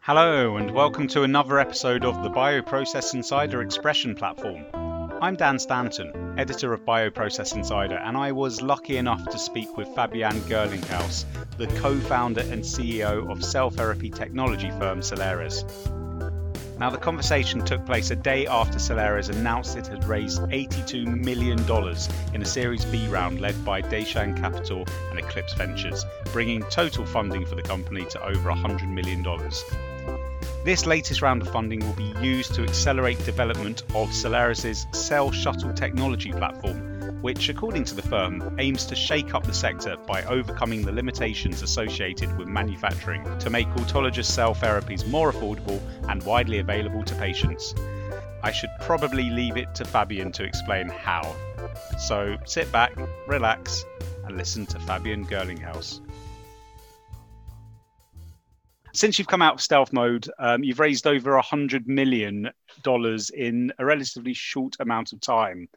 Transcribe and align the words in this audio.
Hello, 0.00 0.56
and 0.56 0.72
welcome 0.72 1.06
to 1.06 1.22
another 1.22 1.60
episode 1.60 2.04
of 2.04 2.24
the 2.24 2.30
Bioprocess 2.30 3.14
Insider 3.14 3.62
Expression 3.62 4.16
platform. 4.16 4.64
I'm 5.22 5.36
Dan 5.36 5.60
Stanton, 5.60 6.34
editor 6.36 6.72
of 6.72 6.84
Bioprocess 6.84 7.54
Insider, 7.54 7.98
and 7.98 8.16
I 8.16 8.32
was 8.32 8.60
lucky 8.60 8.96
enough 8.96 9.24
to 9.28 9.38
speak 9.38 9.76
with 9.76 9.86
Fabian 9.94 10.40
Gerlinghaus, 10.48 11.26
the 11.58 11.68
co 11.80 12.00
founder 12.00 12.40
and 12.40 12.64
CEO 12.64 13.30
of 13.30 13.44
cell 13.44 13.70
therapy 13.70 14.10
technology 14.10 14.70
firm 14.70 14.98
Cellares. 14.98 15.62
Now, 16.78 16.90
the 16.90 16.98
conversation 16.98 17.64
took 17.64 17.86
place 17.86 18.10
a 18.10 18.16
day 18.16 18.46
after 18.46 18.78
Cellares 18.78 19.30
announced 19.30 19.76
it 19.76 19.86
had 19.86 20.04
raised 20.04 20.42
$82 20.42 21.06
million 21.06 21.60
in 22.34 22.42
a 22.42 22.44
Series 22.44 22.84
B 22.86 23.06
round 23.06 23.40
led 23.40 23.64
by 23.64 23.80
Daishan 23.80 24.36
Capital 24.36 24.84
and 25.10 25.18
Eclipse 25.18 25.54
Ventures, 25.54 26.04
bringing 26.32 26.62
total 26.70 27.06
funding 27.06 27.46
for 27.46 27.54
the 27.54 27.62
company 27.62 28.04
to 28.06 28.24
over 28.24 28.50
$100 28.50 28.88
million. 28.88 29.24
This 30.64 30.84
latest 30.84 31.22
round 31.22 31.42
of 31.42 31.48
funding 31.48 31.80
will 31.80 31.94
be 31.94 32.12
used 32.20 32.54
to 32.54 32.64
accelerate 32.64 33.24
development 33.24 33.82
of 33.94 34.08
Cellares' 34.08 34.92
Cell 34.96 35.30
Shuttle 35.30 35.72
technology 35.74 36.32
platform, 36.32 36.93
which, 37.24 37.48
according 37.48 37.84
to 37.84 37.94
the 37.94 38.02
firm, 38.02 38.54
aims 38.58 38.84
to 38.84 38.94
shake 38.94 39.34
up 39.34 39.46
the 39.46 39.54
sector 39.54 39.96
by 40.06 40.22
overcoming 40.24 40.82
the 40.82 40.92
limitations 40.92 41.62
associated 41.62 42.36
with 42.36 42.46
manufacturing 42.46 43.24
to 43.38 43.48
make 43.48 43.66
autologous 43.68 44.26
cell 44.26 44.54
therapies 44.54 45.08
more 45.08 45.32
affordable 45.32 45.80
and 46.10 46.22
widely 46.24 46.58
available 46.58 47.02
to 47.02 47.14
patients. 47.14 47.74
I 48.42 48.52
should 48.52 48.68
probably 48.82 49.30
leave 49.30 49.56
it 49.56 49.74
to 49.76 49.86
Fabian 49.86 50.32
to 50.32 50.44
explain 50.44 50.90
how. 50.90 51.34
So 51.98 52.36
sit 52.44 52.70
back, 52.70 52.92
relax, 53.26 53.86
and 54.26 54.36
listen 54.36 54.66
to 54.66 54.78
Fabian 54.80 55.24
Gerlinghaus 55.24 56.02
since 58.94 59.18
you've 59.18 59.28
come 59.28 59.42
out 59.42 59.54
of 59.54 59.60
stealth 59.60 59.92
mode, 59.92 60.30
um, 60.38 60.62
you've 60.62 60.78
raised 60.78 61.06
over 61.06 61.34
a 61.34 61.42
hundred 61.42 61.88
million 61.88 62.50
dollars 62.82 63.28
in 63.30 63.72
a 63.78 63.84
relatively 63.84 64.32
short 64.32 64.76
amount 64.78 65.12
of 65.12 65.20
time. 65.20 65.68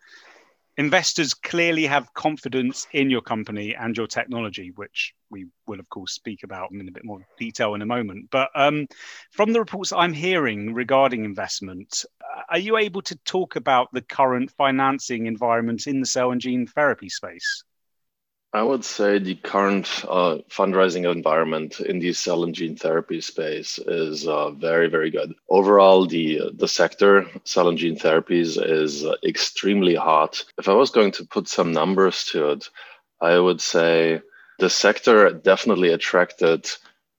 Investors 0.77 1.33
clearly 1.33 1.87
have 1.87 2.13
confidence 2.13 2.87
in 2.91 3.09
your 3.09 3.21
company 3.21 3.75
and 3.75 3.97
your 3.97 4.05
technology, 4.05 4.71
which 4.75 5.15
we 5.31 5.47
will, 5.65 5.79
of 5.79 5.89
course, 5.89 6.13
speak 6.13 6.43
about 6.43 6.71
in 6.71 6.87
a 6.87 6.91
bit 6.91 7.03
more 7.03 7.25
detail 7.39 7.73
in 7.73 7.81
a 7.81 7.85
moment. 7.85 8.29
But 8.29 8.49
um, 8.53 8.87
from 9.31 9.53
the 9.53 9.59
reports 9.59 9.91
I'm 9.91 10.13
hearing 10.13 10.75
regarding 10.75 11.25
investment, 11.25 12.05
are 12.49 12.59
you 12.59 12.77
able 12.77 13.01
to 13.01 13.15
talk 13.25 13.55
about 13.55 13.89
the 13.91 14.03
current 14.03 14.51
financing 14.51 15.25
environment 15.25 15.87
in 15.87 15.99
the 15.99 16.05
cell 16.05 16.31
and 16.31 16.39
gene 16.39 16.67
therapy 16.67 17.09
space? 17.09 17.63
I 18.57 18.63
would 18.63 18.83
say 18.83 19.19
the 19.19 19.35
current 19.35 20.03
uh, 20.09 20.39
fundraising 20.49 21.05
environment 21.11 21.79
in 21.79 21.99
the 21.99 22.11
cell 22.11 22.43
and 22.43 22.55
gene 22.55 22.75
therapy 22.75 23.21
space 23.21 23.77
is 23.77 24.27
uh, 24.27 24.49
very, 24.49 24.89
very 24.89 25.11
good. 25.11 25.35
Overall, 25.47 26.07
the 26.07 26.49
the 26.55 26.67
sector, 26.67 27.27
cell 27.43 27.67
and 27.67 27.77
gene 27.77 27.99
therapies, 27.99 28.57
is 28.57 29.05
extremely 29.23 29.93
hot. 29.93 30.43
If 30.57 30.67
I 30.67 30.73
was 30.73 30.89
going 30.89 31.11
to 31.17 31.25
put 31.25 31.47
some 31.47 31.71
numbers 31.71 32.25
to 32.31 32.49
it, 32.53 32.67
I 33.21 33.37
would 33.37 33.61
say 33.61 34.21
the 34.57 34.71
sector 34.71 35.29
definitely 35.51 35.91
attracted 35.93 36.67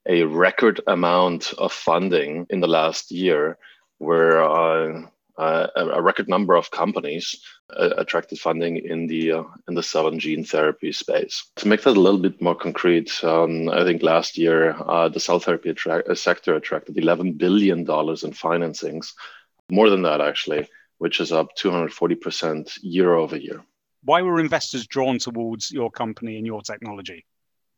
a 0.08 0.24
record 0.24 0.80
amount 0.88 1.54
of 1.56 1.72
funding 1.72 2.48
in 2.50 2.58
the 2.58 2.74
last 2.80 3.12
year, 3.12 3.58
where 3.98 4.42
uh, 4.42 5.06
uh, 5.38 5.68
a 5.76 6.02
record 6.02 6.28
number 6.28 6.56
of 6.56 6.70
companies 6.70 7.40
uh, 7.70 7.90
attracted 7.96 8.38
funding 8.40 8.76
in 8.76 9.06
the 9.06 9.32
uh, 9.32 9.44
in 9.68 9.74
the 9.74 9.82
cell 9.82 10.08
and 10.08 10.20
gene 10.20 10.44
therapy 10.44 10.90
space. 10.90 11.44
To 11.56 11.68
make 11.68 11.82
that 11.82 11.96
a 11.96 12.00
little 12.00 12.20
bit 12.20 12.42
more 12.42 12.56
concrete, 12.56 13.22
um, 13.22 13.68
I 13.68 13.84
think 13.84 14.02
last 14.02 14.36
year 14.36 14.74
uh, 14.86 15.08
the 15.08 15.20
cell 15.20 15.38
therapy 15.38 15.70
attra- 15.70 16.04
uh, 16.10 16.14
sector 16.14 16.56
attracted 16.56 16.98
11 16.98 17.34
billion 17.34 17.84
dollars 17.84 18.24
in 18.24 18.32
financings, 18.32 19.12
more 19.70 19.88
than 19.90 20.02
that 20.02 20.20
actually, 20.20 20.68
which 20.98 21.20
is 21.20 21.30
up 21.30 21.54
240 21.54 22.14
percent 22.16 22.76
year 22.82 23.14
over 23.14 23.36
year. 23.36 23.62
Why 24.02 24.22
were 24.22 24.40
investors 24.40 24.86
drawn 24.86 25.18
towards 25.18 25.70
your 25.70 25.90
company 25.90 26.36
and 26.36 26.46
your 26.46 26.62
technology? 26.62 27.24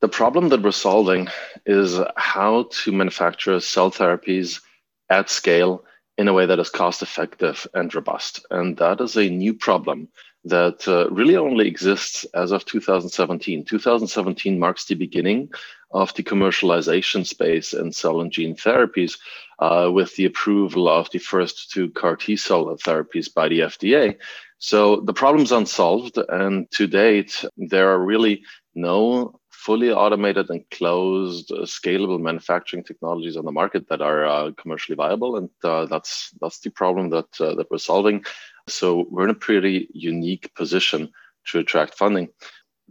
The 0.00 0.08
problem 0.08 0.48
that 0.48 0.62
we're 0.62 0.70
solving 0.70 1.28
is 1.66 2.00
how 2.16 2.68
to 2.70 2.92
manufacture 2.92 3.60
cell 3.60 3.90
therapies 3.90 4.62
at 5.10 5.28
scale 5.28 5.84
in 6.20 6.28
a 6.28 6.34
way 6.34 6.44
that 6.44 6.58
is 6.58 6.68
cost 6.68 7.00
effective 7.00 7.66
and 7.72 7.94
robust. 7.94 8.44
And 8.50 8.76
that 8.76 9.00
is 9.00 9.16
a 9.16 9.30
new 9.30 9.54
problem 9.54 10.06
that 10.44 10.86
uh, 10.86 11.08
really 11.10 11.34
only 11.34 11.66
exists 11.66 12.26
as 12.34 12.52
of 12.52 12.66
2017. 12.66 13.64
2017 13.64 14.58
marks 14.58 14.84
the 14.84 14.94
beginning 14.94 15.48
of 15.92 16.12
the 16.14 16.22
commercialization 16.22 17.26
space 17.26 17.72
in 17.72 17.90
cell 17.90 18.20
and 18.20 18.30
gene 18.30 18.54
therapies 18.54 19.18
uh, 19.60 19.90
with 19.90 20.14
the 20.16 20.26
approval 20.26 20.90
of 20.90 21.10
the 21.10 21.18
first 21.18 21.70
two 21.70 21.88
CAR 21.92 22.16
T 22.16 22.36
cell 22.36 22.66
therapies 22.76 23.32
by 23.32 23.48
the 23.48 23.60
FDA. 23.60 24.16
So 24.58 25.00
the 25.00 25.14
problem's 25.14 25.52
unsolved. 25.52 26.18
And 26.28 26.70
to 26.72 26.86
date, 26.86 27.46
there 27.56 27.90
are 27.90 28.04
really 28.04 28.42
no 28.74 29.39
fully 29.64 29.90
automated 29.92 30.48
and 30.48 30.68
closed 30.70 31.52
uh, 31.52 31.62
scalable 31.62 32.18
manufacturing 32.20 32.82
technologies 32.82 33.36
on 33.36 33.44
the 33.44 33.52
market 33.52 33.88
that 33.88 34.00
are 34.00 34.24
uh, 34.24 34.50
commercially 34.52 34.96
viable 34.96 35.36
and 35.36 35.50
uh, 35.64 35.84
that's 35.86 36.30
that's 36.40 36.60
the 36.60 36.70
problem 36.70 37.10
that 37.10 37.28
uh, 37.40 37.54
that 37.54 37.70
we're 37.70 37.78
solving. 37.78 38.24
So 38.68 39.06
we're 39.10 39.24
in 39.24 39.30
a 39.30 39.46
pretty 39.48 39.88
unique 39.92 40.54
position 40.54 41.10
to 41.48 41.58
attract 41.58 41.94
funding. 41.94 42.28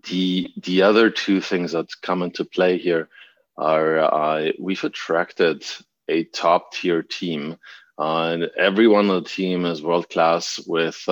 The 0.09 0.49
the 0.61 0.83
other 0.83 1.09
two 1.09 1.41
things 1.41 1.71
that 1.71 1.89
come 2.01 2.21
into 2.21 2.45
play 2.45 2.77
here 2.77 3.09
are 3.57 3.99
uh, 3.99 4.51
we've 4.59 4.83
attracted 4.83 5.65
a 6.07 6.23
top 6.25 6.73
tier 6.73 7.01
team 7.03 7.57
uh, 7.97 8.29
and 8.31 8.43
everyone 8.57 9.09
on 9.09 9.23
the 9.23 9.29
team 9.29 9.65
is 9.65 9.81
world 9.81 10.09
class 10.09 10.59
with 10.65 11.03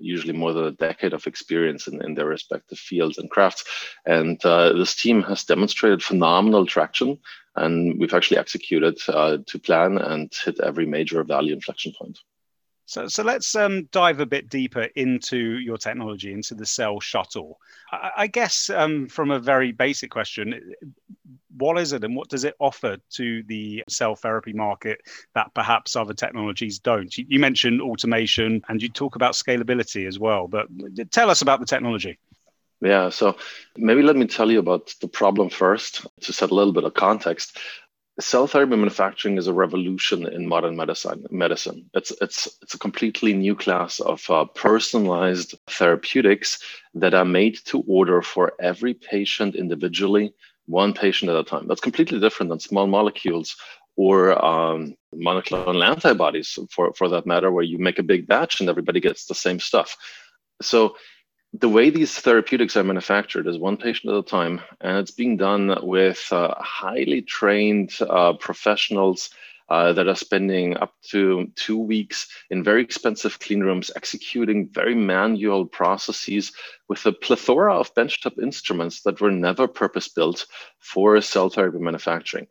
usually 0.00 0.32
more 0.32 0.52
than 0.52 0.64
a 0.64 0.72
decade 0.72 1.12
of 1.12 1.26
experience 1.26 1.86
in, 1.86 2.04
in 2.04 2.14
their 2.14 2.26
respective 2.26 2.78
fields 2.78 3.18
and 3.18 3.30
crafts. 3.30 3.64
And 4.04 4.44
uh, 4.44 4.72
this 4.72 4.94
team 4.94 5.22
has 5.22 5.44
demonstrated 5.44 6.02
phenomenal 6.02 6.66
traction, 6.66 7.18
and 7.54 7.98
we've 7.98 8.14
actually 8.14 8.38
executed 8.38 8.98
uh, 9.08 9.38
to 9.46 9.58
plan 9.58 9.98
and 9.98 10.32
hit 10.44 10.60
every 10.60 10.86
major 10.86 11.22
value 11.24 11.54
inflection 11.54 11.92
point. 11.98 12.18
So, 12.86 13.08
so 13.08 13.24
let's 13.24 13.54
um, 13.56 13.88
dive 13.90 14.20
a 14.20 14.26
bit 14.26 14.48
deeper 14.48 14.84
into 14.94 15.58
your 15.58 15.76
technology, 15.76 16.32
into 16.32 16.54
the 16.54 16.64
cell 16.64 17.00
shuttle. 17.00 17.58
I, 17.90 18.10
I 18.16 18.26
guess 18.28 18.70
um, 18.70 19.08
from 19.08 19.32
a 19.32 19.40
very 19.40 19.72
basic 19.72 20.10
question, 20.10 20.72
what 21.56 21.78
is 21.78 21.92
it 21.92 22.04
and 22.04 22.14
what 22.14 22.28
does 22.28 22.44
it 22.44 22.54
offer 22.60 22.96
to 23.10 23.42
the 23.44 23.82
cell 23.88 24.14
therapy 24.14 24.52
market 24.52 25.00
that 25.34 25.52
perhaps 25.52 25.96
other 25.96 26.14
technologies 26.14 26.78
don't? 26.78 27.16
You, 27.18 27.26
you 27.28 27.40
mentioned 27.40 27.82
automation 27.82 28.62
and 28.68 28.80
you 28.80 28.88
talk 28.88 29.16
about 29.16 29.32
scalability 29.32 30.06
as 30.06 30.20
well, 30.20 30.46
but 30.46 30.68
tell 31.10 31.28
us 31.28 31.42
about 31.42 31.58
the 31.58 31.66
technology. 31.66 32.18
Yeah, 32.80 33.08
so 33.08 33.36
maybe 33.76 34.02
let 34.02 34.16
me 34.16 34.26
tell 34.26 34.50
you 34.50 34.60
about 34.60 34.94
the 35.00 35.08
problem 35.08 35.48
first 35.48 36.06
to 36.20 36.32
set 36.32 36.50
a 36.50 36.54
little 36.54 36.74
bit 36.74 36.84
of 36.84 36.94
context 36.94 37.58
cell 38.20 38.46
therapy 38.46 38.76
manufacturing 38.76 39.36
is 39.36 39.46
a 39.46 39.52
revolution 39.52 40.26
in 40.26 40.46
modern 40.46 40.76
medicine. 40.76 41.24
Medicine. 41.30 41.88
It's 41.94 42.12
it's 42.20 42.48
it's 42.62 42.74
a 42.74 42.78
completely 42.78 43.34
new 43.34 43.54
class 43.54 44.00
of 44.00 44.28
uh, 44.30 44.46
personalized 44.46 45.54
therapeutics 45.68 46.58
that 46.94 47.14
are 47.14 47.24
made 47.24 47.58
to 47.66 47.84
order 47.86 48.22
for 48.22 48.52
every 48.60 48.94
patient 48.94 49.54
individually, 49.54 50.32
one 50.66 50.94
patient 50.94 51.30
at 51.30 51.36
a 51.36 51.44
time. 51.44 51.68
That's 51.68 51.80
completely 51.80 52.18
different 52.20 52.50
than 52.50 52.60
small 52.60 52.86
molecules 52.86 53.56
or 53.96 54.42
um, 54.44 54.94
monoclonal 55.14 55.84
antibodies, 55.84 56.58
for 56.70 56.92
for 56.94 57.08
that 57.08 57.26
matter, 57.26 57.50
where 57.50 57.64
you 57.64 57.78
make 57.78 57.98
a 57.98 58.02
big 58.02 58.26
batch 58.26 58.60
and 58.60 58.68
everybody 58.68 59.00
gets 59.00 59.26
the 59.26 59.34
same 59.34 59.60
stuff. 59.60 59.96
So 60.62 60.96
the 61.52 61.68
way 61.68 61.90
these 61.90 62.18
therapeutics 62.18 62.76
are 62.76 62.84
manufactured 62.84 63.46
is 63.46 63.58
one 63.58 63.76
patient 63.76 64.12
at 64.12 64.18
a 64.18 64.22
time, 64.22 64.60
and 64.80 64.98
it's 64.98 65.10
being 65.10 65.36
done 65.36 65.78
with 65.82 66.26
uh, 66.32 66.54
highly 66.58 67.22
trained 67.22 67.96
uh, 68.00 68.34
professionals 68.34 69.30
uh, 69.68 69.92
that 69.92 70.06
are 70.06 70.14
spending 70.14 70.76
up 70.76 70.94
to 71.02 71.50
two 71.56 71.78
weeks 71.78 72.28
in 72.50 72.62
very 72.62 72.82
expensive 72.82 73.38
clean 73.40 73.60
rooms, 73.60 73.90
executing 73.96 74.68
very 74.68 74.94
manual 74.94 75.66
processes 75.66 76.52
with 76.88 77.04
a 77.06 77.12
plethora 77.12 77.74
of 77.74 77.94
benchtop 77.94 78.40
instruments 78.40 79.02
that 79.02 79.20
were 79.20 79.32
never 79.32 79.66
purpose 79.66 80.08
built 80.08 80.46
for 80.78 81.20
cell 81.20 81.48
therapy 81.48 81.78
manufacturing. 81.78 82.46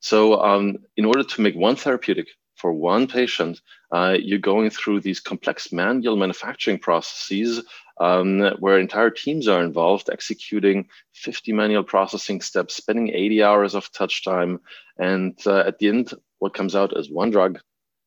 So, 0.00 0.40
um, 0.40 0.78
in 0.96 1.04
order 1.04 1.24
to 1.24 1.40
make 1.40 1.56
one 1.56 1.76
therapeutic 1.76 2.28
for 2.60 2.72
one 2.72 3.06
patient, 3.06 3.60
uh, 3.90 4.16
you're 4.20 4.38
going 4.38 4.70
through 4.70 5.00
these 5.00 5.18
complex 5.18 5.72
manual 5.72 6.16
manufacturing 6.16 6.78
processes 6.78 7.62
um, 8.00 8.40
where 8.58 8.78
entire 8.78 9.10
teams 9.10 9.48
are 9.48 9.62
involved, 9.62 10.10
executing 10.10 10.88
50 11.14 11.52
manual 11.52 11.84
processing 11.84 12.40
steps, 12.40 12.74
spending 12.74 13.10
80 13.10 13.42
hours 13.42 13.74
of 13.74 13.90
touch 13.92 14.24
time. 14.24 14.60
And 14.98 15.38
uh, 15.46 15.60
at 15.66 15.78
the 15.78 15.88
end, 15.88 16.12
what 16.38 16.54
comes 16.54 16.74
out 16.74 16.96
is 16.96 17.10
one 17.10 17.30
drug 17.30 17.58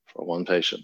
for 0.07 0.25
one 0.25 0.45
patient. 0.45 0.83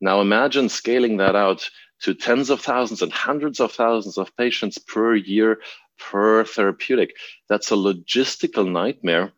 Now 0.00 0.20
imagine 0.20 0.68
scaling 0.68 1.18
that 1.18 1.36
out 1.36 1.68
to 2.02 2.14
tens 2.14 2.50
of 2.50 2.60
thousands 2.60 3.02
and 3.02 3.12
hundreds 3.12 3.60
of 3.60 3.72
thousands 3.72 4.18
of 4.18 4.36
patients 4.36 4.78
per 4.78 5.14
year 5.14 5.60
per 5.98 6.44
therapeutic. 6.44 7.14
That's 7.48 7.70
a 7.70 7.74
logistical 7.74 8.70
nightmare. 8.70 9.32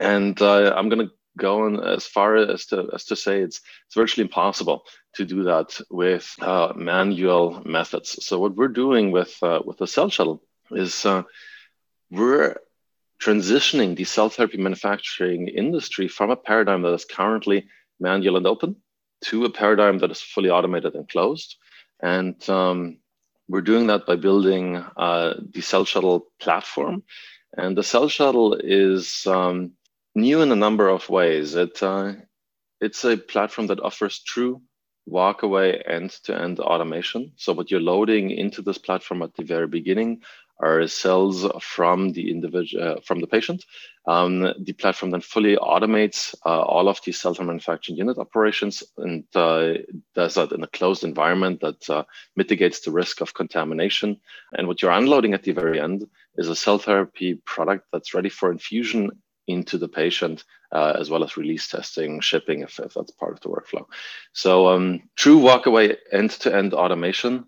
And 0.00 0.40
uh, 0.40 0.74
I'm 0.76 0.88
going 0.88 1.06
to 1.06 1.12
go 1.36 1.64
on 1.64 1.82
as 1.82 2.06
far 2.06 2.36
as 2.36 2.66
to, 2.66 2.88
as 2.92 3.04
to 3.06 3.16
say 3.16 3.40
it's, 3.40 3.60
it's 3.86 3.94
virtually 3.94 4.24
impossible 4.24 4.84
to 5.14 5.24
do 5.24 5.44
that 5.44 5.80
with 5.90 6.34
uh, 6.40 6.72
manual 6.76 7.62
methods. 7.64 8.24
So 8.24 8.38
what 8.38 8.56
we're 8.56 8.68
doing 8.68 9.10
with, 9.10 9.36
uh, 9.42 9.60
with 9.64 9.78
the 9.78 9.86
cell 9.86 10.10
shuttle 10.10 10.42
is 10.70 11.04
uh, 11.06 11.22
we're 12.10 12.56
transitioning 13.20 13.96
the 13.96 14.04
cell 14.04 14.28
therapy 14.28 14.58
manufacturing 14.58 15.48
industry 15.48 16.08
from 16.08 16.30
a 16.30 16.36
paradigm 16.36 16.82
that 16.82 16.94
is 16.94 17.04
currently 17.04 17.66
manual 17.98 18.36
and 18.36 18.46
open 18.46 18.76
to 19.22 19.44
a 19.44 19.50
paradigm 19.50 19.98
that 19.98 20.10
is 20.10 20.20
fully 20.20 20.50
automated 20.50 20.94
and 20.94 21.08
closed. 21.08 21.56
And 22.02 22.36
um, 22.48 22.98
we're 23.48 23.60
doing 23.60 23.88
that 23.88 24.06
by 24.06 24.16
building 24.16 24.76
uh, 24.76 25.34
the 25.52 25.60
Cell 25.60 25.84
Shuttle 25.84 26.26
platform. 26.40 27.02
And 27.56 27.76
the 27.76 27.82
Cell 27.82 28.08
Shuttle 28.08 28.54
is 28.54 29.26
um, 29.26 29.72
new 30.14 30.42
in 30.42 30.52
a 30.52 30.56
number 30.56 30.88
of 30.88 31.08
ways. 31.08 31.54
It, 31.54 31.82
uh, 31.82 32.12
it's 32.80 33.04
a 33.04 33.16
platform 33.16 33.66
that 33.68 33.80
offers 33.80 34.20
true 34.20 34.62
walkaway 35.08 35.82
end 35.86 36.10
to 36.24 36.38
end 36.38 36.60
automation. 36.60 37.32
So, 37.36 37.52
what 37.52 37.70
you're 37.70 37.80
loading 37.80 38.30
into 38.30 38.62
this 38.62 38.78
platform 38.78 39.22
at 39.22 39.34
the 39.34 39.44
very 39.44 39.66
beginning 39.66 40.22
are 40.62 40.86
cells 40.86 41.46
from 41.60 42.12
the 42.12 42.30
individual 42.30 42.84
uh, 42.84 43.00
from 43.00 43.20
the 43.20 43.26
patient. 43.26 43.64
Um, 44.06 44.52
the 44.58 44.72
platform 44.74 45.10
then 45.10 45.20
fully 45.20 45.56
automates 45.56 46.34
uh, 46.44 46.60
all 46.60 46.88
of 46.88 47.00
the 47.04 47.12
cell 47.12 47.34
manufacturing 47.40 47.96
unit 47.96 48.18
operations 48.18 48.82
and 48.98 49.24
uh, 49.34 49.74
does 50.14 50.34
that 50.34 50.52
in 50.52 50.62
a 50.62 50.68
closed 50.68 51.04
environment 51.04 51.60
that 51.60 51.88
uh, 51.88 52.04
mitigates 52.36 52.80
the 52.80 52.90
risk 52.90 53.20
of 53.20 53.34
contamination. 53.34 54.20
And 54.52 54.68
what 54.68 54.82
you're 54.82 54.90
unloading 54.90 55.34
at 55.34 55.44
the 55.44 55.52
very 55.52 55.80
end 55.80 56.06
is 56.36 56.48
a 56.48 56.56
cell 56.56 56.78
therapy 56.78 57.34
product 57.46 57.86
that's 57.92 58.14
ready 58.14 58.28
for 58.28 58.52
infusion 58.52 59.10
into 59.50 59.78
the 59.78 59.88
patient, 59.88 60.44
uh, 60.72 60.94
as 60.98 61.10
well 61.10 61.24
as 61.24 61.36
release 61.36 61.68
testing, 61.68 62.20
shipping, 62.20 62.60
if, 62.60 62.78
if, 62.78 62.94
that's 62.94 63.10
part 63.12 63.32
of 63.32 63.40
the 63.40 63.48
workflow. 63.48 63.84
So, 64.32 64.68
um, 64.68 65.02
true 65.16 65.38
walkaway 65.38 65.96
end 66.12 66.30
to 66.30 66.54
end 66.54 66.74
automation 66.74 67.46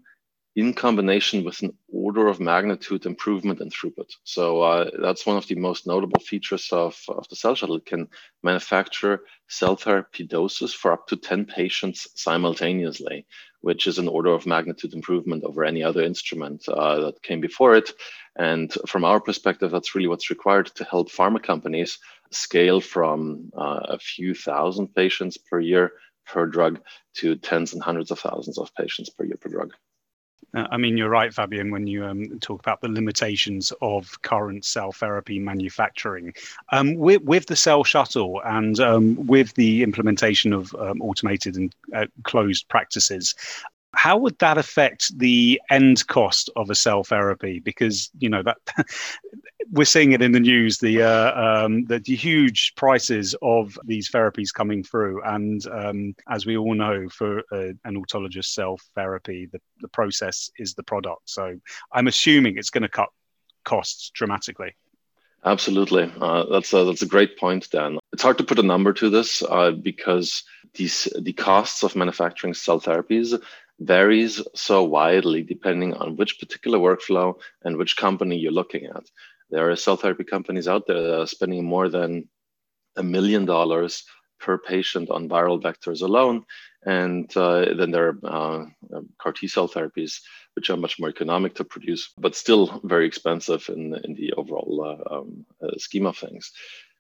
in 0.55 0.75
combination 0.75 1.45
with 1.45 1.63
an 1.63 1.73
order 1.89 2.29
of 2.29 2.39
magnitude 2.39 3.07
improvement 3.07 3.61
in 3.61 3.71
throughput. 3.71 4.11
So 4.25 4.61
uh, 4.61 4.91
that's 5.01 5.25
one 5.25 5.39
of 5.39 5.47
the 5.47 5.55
most 5.55 5.87
notable 5.87 6.21
features 6.21 6.69
of, 6.73 7.01
of 7.09 7.27
the 7.29 7.37
cell 7.37 7.55
shuttle. 7.55 7.77
It 7.77 7.87
can 7.87 8.09
manufacture 8.43 9.23
cell 9.49 9.77
therapy 9.77 10.25
doses 10.25 10.75
for 10.75 10.93
up 10.93 11.07
to 11.07 11.17
10 11.17 11.47
patients 11.47 12.07
simultaneously, 12.17 13.27
which 13.63 13.87
is 13.87 13.99
an 13.99 14.09
order 14.09 14.31
of 14.31 14.47
magnitude 14.47 14.93
improvement 14.93 15.45
over 15.45 15.65
any 15.65 15.83
other 15.83 16.03
instrument 16.03 16.69
uh, 16.69 17.01
that 17.01 17.23
came 17.23 17.41
before 17.41 17.75
it. 17.75 17.91
And 18.37 18.71
from 18.87 19.05
our 19.05 19.21
perspective, 19.21 19.71
that's 19.71 19.95
really 19.95 20.09
what's 20.09 20.29
required 20.29 20.67
to 20.75 20.85
help 20.85 21.11
pharma 21.11 21.43
companies 21.43 21.99
scale 22.31 22.81
from 22.81 23.51
uh, 23.57 23.81
a 23.85 23.99
few 23.99 24.35
thousand 24.35 24.95
patients 24.95 25.39
per 25.39 25.61
year 25.61 25.93
per 26.27 26.47
drug 26.47 26.81
to 27.15 27.37
tens 27.37 27.73
and 27.73 27.83
hundreds 27.83 28.11
of 28.11 28.19
thousands 28.19 28.59
of 28.59 28.75
patients 28.75 29.09
per 29.11 29.25
year 29.25 29.37
per 29.41 29.49
drug. 29.49 29.73
Uh, 30.55 30.67
I 30.71 30.77
mean, 30.77 30.97
you're 30.97 31.09
right, 31.09 31.33
Fabian, 31.33 31.71
when 31.71 31.87
you 31.87 32.05
um, 32.05 32.39
talk 32.41 32.61
about 32.61 32.81
the 32.81 32.89
limitations 32.89 33.73
of 33.81 34.21
current 34.23 34.65
cell 34.65 34.93
therapy 34.93 35.39
manufacturing. 35.39 36.35
Um, 36.71 36.95
with, 36.95 37.23
with, 37.23 37.47
the 37.47 37.57
cell 37.57 37.85
shuttle 37.85 38.41
and 38.45 38.79
um, 38.81 39.27
with 39.27 39.55
the 39.55 39.83
implementation 39.83 40.53
of 40.53 40.75
um, 40.75 41.01
automated 41.01 41.57
and 41.57 41.75
uh, 41.95 42.07
closed 42.25 42.69
practices, 42.69 43.35
how 43.95 44.17
would 44.17 44.39
that 44.39 44.59
affect 44.59 45.17
the 45.19 45.61
end 45.71 46.07
cost 46.07 46.51
of 46.57 46.71
a 46.71 46.75
cell 46.75 47.05
therapy? 47.05 47.61
Because 47.61 48.11
you 48.19 48.29
know 48.29 48.43
that 48.43 48.59
we're 49.71 49.85
seeing 49.85 50.13
it 50.13 50.23
in 50.23 50.33
the 50.33 50.41
news 50.41 50.79
the 50.79 51.03
uh, 51.03 51.65
um, 51.65 51.85
the, 51.85 51.99
huge 52.05 52.75
prices 52.77 53.35
of 53.43 53.79
these 53.85 54.11
therapies 54.11 54.53
coming 54.53 54.83
through, 54.83 55.23
and 55.23 55.67
um, 55.69 56.15
as 56.29 56.47
we 56.47 56.57
all 56.57 56.75
know, 56.75 57.09
for 57.09 57.41
uh, 57.53 57.73
an 57.85 58.03
autologous 58.03 58.47
cell 58.47 58.79
therapy, 58.95 59.49
the, 59.53 59.61
the 59.81 59.89
process 59.89 60.51
is 60.59 60.75
the 60.75 60.83
product. 60.83 61.23
So 61.25 61.59
I'm 61.93 62.07
assuming 62.07 62.57
it's 62.57 62.71
going 62.71 62.83
to 62.83 62.89
cut 62.89 63.09
costs 63.65 64.11
dramatically. 64.11 64.75
Absolutely, 65.45 66.13
uh, 66.21 66.45
that's 66.51 66.73
a, 66.73 66.85
that's 66.85 67.03
a 67.03 67.07
great 67.07 67.37
point, 67.37 67.69
Dan. 67.71 67.99
It's 68.13 68.23
hard 68.23 68.39
to 68.39 68.45
put 68.45 68.59
a 68.59 68.63
number 68.63 68.93
to 68.93 69.11
this 69.11 69.43
uh, 69.43 69.73
because 69.73 70.45
these 70.75 71.09
the 71.21 71.33
costs 71.33 71.83
of 71.83 71.97
manufacturing 71.97 72.55
cell 72.55 72.81
therapies 72.81 73.41
varies 73.81 74.43
so 74.55 74.83
widely 74.85 75.43
depending 75.43 75.95
on 75.95 76.17
which 76.17 76.39
particular 76.39 76.79
workflow 76.79 77.35
and 77.65 77.77
which 77.77 77.97
company 77.97 78.37
you're 78.37 78.53
looking 78.53 78.87
at. 78.87 79.05
There 79.51 79.71
are 79.71 79.77
cell 79.77 79.97
therapy 79.97 80.25
companies 80.25 80.69
out 80.69 80.87
there 80.87 81.03
that 81.03 81.21
are 81.21 81.27
spending 81.27 81.65
more 81.65 81.89
than 81.89 82.29
a 82.97 83.03
million 83.03 83.45
dollars 83.45 84.05
per 84.41 84.59
patient 84.59 85.11
on 85.11 85.29
viral 85.29 85.63
vectors 85.63 86.03
alone. 86.03 86.45
And 86.85 87.35
uh, 87.37 87.75
then 87.75 87.91
there 87.93 88.09
are 88.25 88.67
uh, 88.95 89.01
CAR 89.19 89.33
T 89.33 89.47
cell 89.47 89.69
therapies, 89.69 90.21
which 90.55 90.69
are 90.69 90.77
much 90.77 90.99
more 90.99 91.09
economic 91.09 91.55
to 91.57 91.65
produce, 91.65 92.13
but 92.19 92.35
still 92.35 92.81
very 92.85 93.07
expensive 93.07 93.69
in, 93.69 93.95
in 94.05 94.15
the 94.15 94.33
overall 94.33 94.85
uh, 94.85 95.15
um, 95.15 95.47
uh, 95.63 95.79
scheme 95.79 96.07
of 96.07 96.17
things. 96.17 96.53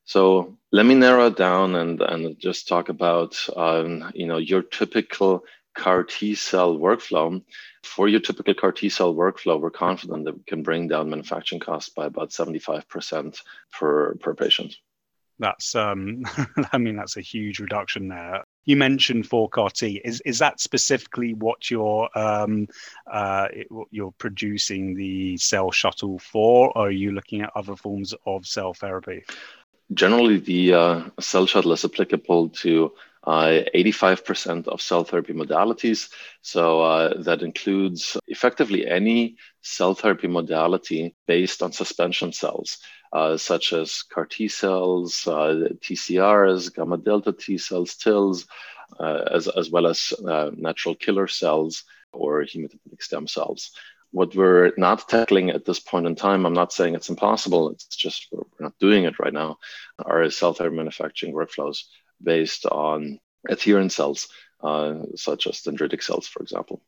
So 0.04 0.58
let 0.72 0.86
me 0.86 0.94
narrow 0.94 1.26
it 1.26 1.36
down 1.36 1.74
and, 1.74 2.00
and 2.00 2.38
just 2.38 2.68
talk 2.68 2.88
about 2.88 3.36
um, 3.56 4.10
you 4.14 4.26
know 4.26 4.38
your 4.38 4.62
typical 4.62 5.44
CAR 5.74 6.04
T 6.04 6.34
cell 6.34 6.76
workflow. 6.76 7.42
For 7.82 8.08
your 8.08 8.20
typical 8.20 8.54
CAR 8.54 8.72
T 8.72 8.88
cell 8.88 9.14
workflow, 9.14 9.60
we're 9.60 9.70
confident 9.70 10.24
that 10.24 10.36
we 10.36 10.42
can 10.44 10.62
bring 10.62 10.88
down 10.88 11.10
manufacturing 11.10 11.60
costs 11.60 11.90
by 11.90 12.06
about 12.06 12.30
75% 12.30 13.40
per, 13.72 14.14
per 14.16 14.34
patient. 14.34 14.76
That's, 15.38 15.74
um, 15.74 16.22
I 16.72 16.78
mean, 16.78 16.96
that's 16.96 17.16
a 17.16 17.20
huge 17.20 17.58
reduction 17.58 18.08
there. 18.08 18.44
You 18.64 18.76
mentioned 18.76 19.26
for 19.26 19.48
CAR 19.48 19.70
T. 19.70 20.00
Is 20.04 20.20
is 20.20 20.38
that 20.38 20.60
specifically 20.60 21.34
what 21.34 21.68
you're 21.68 22.08
um, 22.16 22.68
uh, 23.10 23.48
you're 23.90 24.12
producing 24.12 24.94
the 24.94 25.36
cell 25.38 25.72
shuttle 25.72 26.20
for, 26.20 26.70
or 26.76 26.86
are 26.86 26.90
you 26.92 27.10
looking 27.10 27.42
at 27.42 27.50
other 27.56 27.74
forms 27.74 28.14
of 28.24 28.46
cell 28.46 28.72
therapy? 28.72 29.24
Generally, 29.92 30.38
the 30.38 30.74
uh, 30.74 31.02
cell 31.18 31.46
shuttle 31.46 31.72
is 31.72 31.84
applicable 31.84 32.50
to 32.50 32.92
uh, 33.24 33.62
85% 33.74 34.68
of 34.68 34.82
cell 34.82 35.04
therapy 35.04 35.32
modalities. 35.32 36.10
So 36.42 36.82
uh, 36.82 37.22
that 37.22 37.42
includes 37.42 38.16
effectively 38.26 38.86
any 38.86 39.36
cell 39.62 39.94
therapy 39.94 40.28
modality 40.28 41.14
based 41.26 41.62
on 41.62 41.72
suspension 41.72 42.32
cells, 42.32 42.78
uh, 43.12 43.36
such 43.36 43.72
as 43.72 44.02
CAR 44.02 44.26
T 44.26 44.48
cells, 44.48 45.26
uh, 45.26 45.68
TCRs, 45.80 46.74
gamma 46.74 46.98
delta 46.98 47.32
T 47.32 47.58
cells, 47.58 47.94
TILs, 47.96 48.46
uh, 48.98 49.22
as, 49.30 49.48
as 49.48 49.70
well 49.70 49.86
as 49.86 50.12
uh, 50.26 50.50
natural 50.56 50.94
killer 50.94 51.28
cells 51.28 51.84
or 52.12 52.42
hematopoietic 52.42 53.00
stem 53.02 53.26
cells. 53.26 53.70
What 54.10 54.34
we're 54.36 54.72
not 54.76 55.08
tackling 55.08 55.48
at 55.48 55.64
this 55.64 55.80
point 55.80 56.06
in 56.06 56.14
time, 56.14 56.44
I'm 56.44 56.52
not 56.52 56.72
saying 56.72 56.94
it's 56.94 57.08
impossible, 57.08 57.70
it's 57.70 57.86
just 57.86 58.28
we're 58.30 58.42
not 58.60 58.78
doing 58.78 59.04
it 59.04 59.18
right 59.18 59.32
now, 59.32 59.58
are 60.04 60.28
cell 60.28 60.52
therapy 60.52 60.76
manufacturing 60.76 61.32
workflows 61.32 61.84
based 62.22 62.66
on 62.66 63.18
adherent 63.48 63.92
cells, 63.92 64.28
uh, 64.62 64.94
such 65.16 65.46
as 65.46 65.62
dendritic 65.62 66.02
cells, 66.02 66.26
for 66.26 66.42
example. 66.42 66.82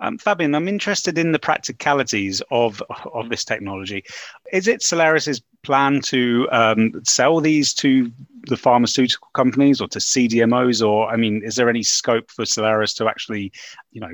Um, 0.00 0.18
Fabian, 0.18 0.54
I'm 0.54 0.66
interested 0.66 1.18
in 1.18 1.30
the 1.30 1.38
practicalities 1.38 2.42
of 2.50 2.82
of 3.12 3.28
this 3.28 3.44
technology. 3.44 4.04
Is 4.52 4.66
it 4.66 4.82
Cellares's 4.82 5.40
plan 5.62 6.00
to 6.06 6.48
um, 6.50 6.92
sell 7.04 7.40
these 7.40 7.72
to 7.74 8.10
the 8.48 8.56
pharmaceutical 8.56 9.28
companies 9.34 9.80
or 9.80 9.88
to 9.88 10.00
CDMOs, 10.00 10.86
or 10.86 11.08
I 11.08 11.16
mean, 11.16 11.42
is 11.44 11.54
there 11.54 11.70
any 11.70 11.84
scope 11.84 12.30
for 12.30 12.44
Cellares 12.44 12.96
to 12.96 13.08
actually, 13.08 13.52
you 13.92 14.00
know, 14.00 14.10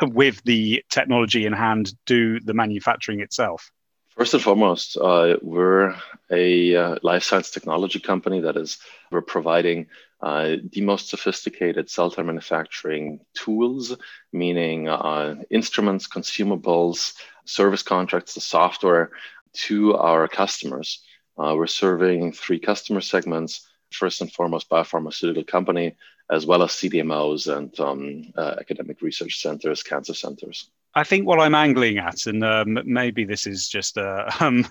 with 0.08 0.42
the 0.44 0.82
technology 0.90 1.44
in 1.44 1.52
hand, 1.52 1.94
do 2.06 2.40
the 2.40 2.54
manufacturing 2.54 3.20
itself? 3.20 3.70
First 4.16 4.34
and 4.34 4.42
foremost, 4.42 4.96
uh, 4.96 5.36
we're 5.40 5.94
a 6.30 6.74
uh, 6.76 6.96
life 7.02 7.22
science 7.22 7.50
technology 7.50 8.00
company 8.00 8.40
that 8.40 8.56
is 8.56 8.78
we're 9.10 9.22
providing 9.22 9.86
uh, 10.20 10.56
the 10.72 10.80
most 10.80 11.08
sophisticated 11.08 11.88
cell 11.88 12.10
therapy 12.10 12.26
manufacturing 12.26 13.20
tools, 13.34 13.96
meaning 14.32 14.88
uh, 14.88 15.36
instruments, 15.48 16.08
consumables, 16.08 17.14
service 17.44 17.82
contracts, 17.82 18.34
the 18.34 18.40
software 18.40 19.10
to 19.52 19.96
our 19.96 20.26
customers. 20.28 21.02
Uh, 21.38 21.54
we're 21.56 21.66
serving 21.66 22.32
three 22.32 22.58
customer 22.58 23.00
segments. 23.00 23.66
First 23.92 24.20
and 24.20 24.32
foremost, 24.32 24.68
biopharmaceutical 24.68 25.46
company, 25.46 25.96
as 26.30 26.46
well 26.46 26.62
as 26.62 26.70
CDMOs 26.70 27.52
and 27.52 27.78
um, 27.80 28.32
uh, 28.36 28.56
academic 28.60 29.02
research 29.02 29.40
centers, 29.40 29.82
cancer 29.82 30.14
centers. 30.14 30.70
I 30.94 31.04
think 31.04 31.26
what 31.26 31.38
I'm 31.38 31.54
angling 31.54 31.98
at, 31.98 32.26
and 32.26 32.42
um, 32.42 32.78
maybe 32.84 33.24
this 33.24 33.46
is 33.46 33.68
just 33.68 33.96
a, 33.96 34.32
um, 34.40 34.66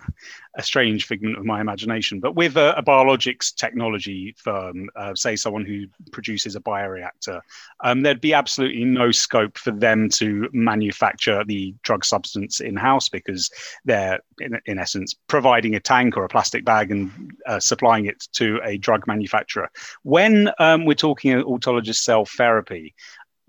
a, 0.58 0.64
strange 0.64 1.06
figment 1.06 1.38
of 1.38 1.46
my 1.46 1.62
imagination, 1.62 2.20
but 2.20 2.36
with 2.36 2.58
a, 2.58 2.78
a 2.78 2.84
biologics 2.84 3.56
technology 3.56 4.36
firm, 4.38 4.90
uh, 4.98 5.16
say 5.16 5.38
someone 5.38 5.66
who 5.66 5.86
produces 6.12 6.56
a 6.56 6.60
bioreactor, 6.60 7.40
um, 7.86 8.02
there'd 8.02 8.20
be 8.20 8.34
absolutely 8.34 8.84
no 8.84 9.12
scope 9.12 9.58
for 9.58 9.72
them 9.72 10.10
to 10.10 10.50
manufacture 10.52 11.44
the 11.46 11.74
drug 11.84 12.04
substance 12.04 12.60
in 12.60 12.76
house 12.76 13.08
because 13.08 13.50
they're, 13.86 14.20
in, 14.40 14.60
in, 14.66 14.78
essence, 14.78 15.16
providing 15.28 15.76
a 15.76 15.80
tank 15.80 16.18
or 16.18 16.26
a 16.26 16.30
plastic 16.30 16.66
bag 16.66 16.92
and 16.92 17.32
uh, 17.46 17.60
supplying 17.60 18.06
it 18.06 18.28
to 18.34 18.60
a 18.66 18.78
drug 18.78 19.08
manufacturer. 19.08 19.70
When 20.04 20.50
um, 20.60 20.86
we're 20.86 20.96
talking 20.96 21.42
autologous 21.42 21.96
cell 21.96 22.26
therapy, 22.26 22.94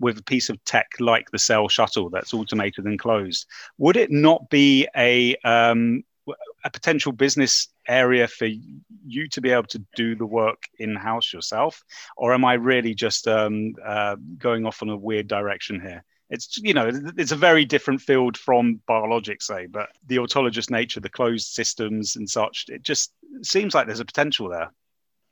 with 0.01 0.17
a 0.17 0.23
piece 0.23 0.49
of 0.49 0.61
tech 0.65 0.87
like 0.99 1.31
the 1.31 1.39
Cell 1.39 1.69
Shuttle 1.69 2.09
that's 2.09 2.33
automated 2.33 2.85
and 2.85 2.99
closed, 2.99 3.45
would 3.77 3.95
it 3.95 4.11
not 4.11 4.49
be 4.49 4.87
a 4.95 5.35
um, 5.45 6.03
a 6.63 6.69
potential 6.69 7.11
business 7.11 7.67
area 7.87 8.27
for 8.27 8.47
you 9.05 9.27
to 9.29 9.41
be 9.41 9.51
able 9.51 9.67
to 9.67 9.83
do 9.95 10.15
the 10.15 10.25
work 10.25 10.63
in 10.77 10.95
house 10.95 11.33
yourself, 11.33 11.83
or 12.17 12.33
am 12.33 12.45
I 12.45 12.53
really 12.53 12.93
just 12.93 13.27
um, 13.27 13.73
uh, 13.83 14.15
going 14.37 14.65
off 14.65 14.81
on 14.81 14.89
a 14.89 14.97
weird 14.97 15.27
direction 15.27 15.79
here? 15.79 16.03
It's 16.29 16.57
you 16.57 16.73
know 16.73 16.89
it's 17.17 17.33
a 17.33 17.35
very 17.35 17.65
different 17.65 18.01
field 18.01 18.37
from 18.37 18.79
biologics, 18.87 19.43
say, 19.43 19.65
but 19.65 19.89
the 20.07 20.17
autologous 20.17 20.69
nature, 20.69 20.99
the 20.99 21.09
closed 21.09 21.47
systems 21.47 22.15
and 22.15 22.29
such, 22.29 22.65
it 22.69 22.83
just 22.83 23.13
seems 23.41 23.73
like 23.73 23.87
there's 23.87 23.99
a 23.99 24.05
potential 24.05 24.47
there. 24.49 24.71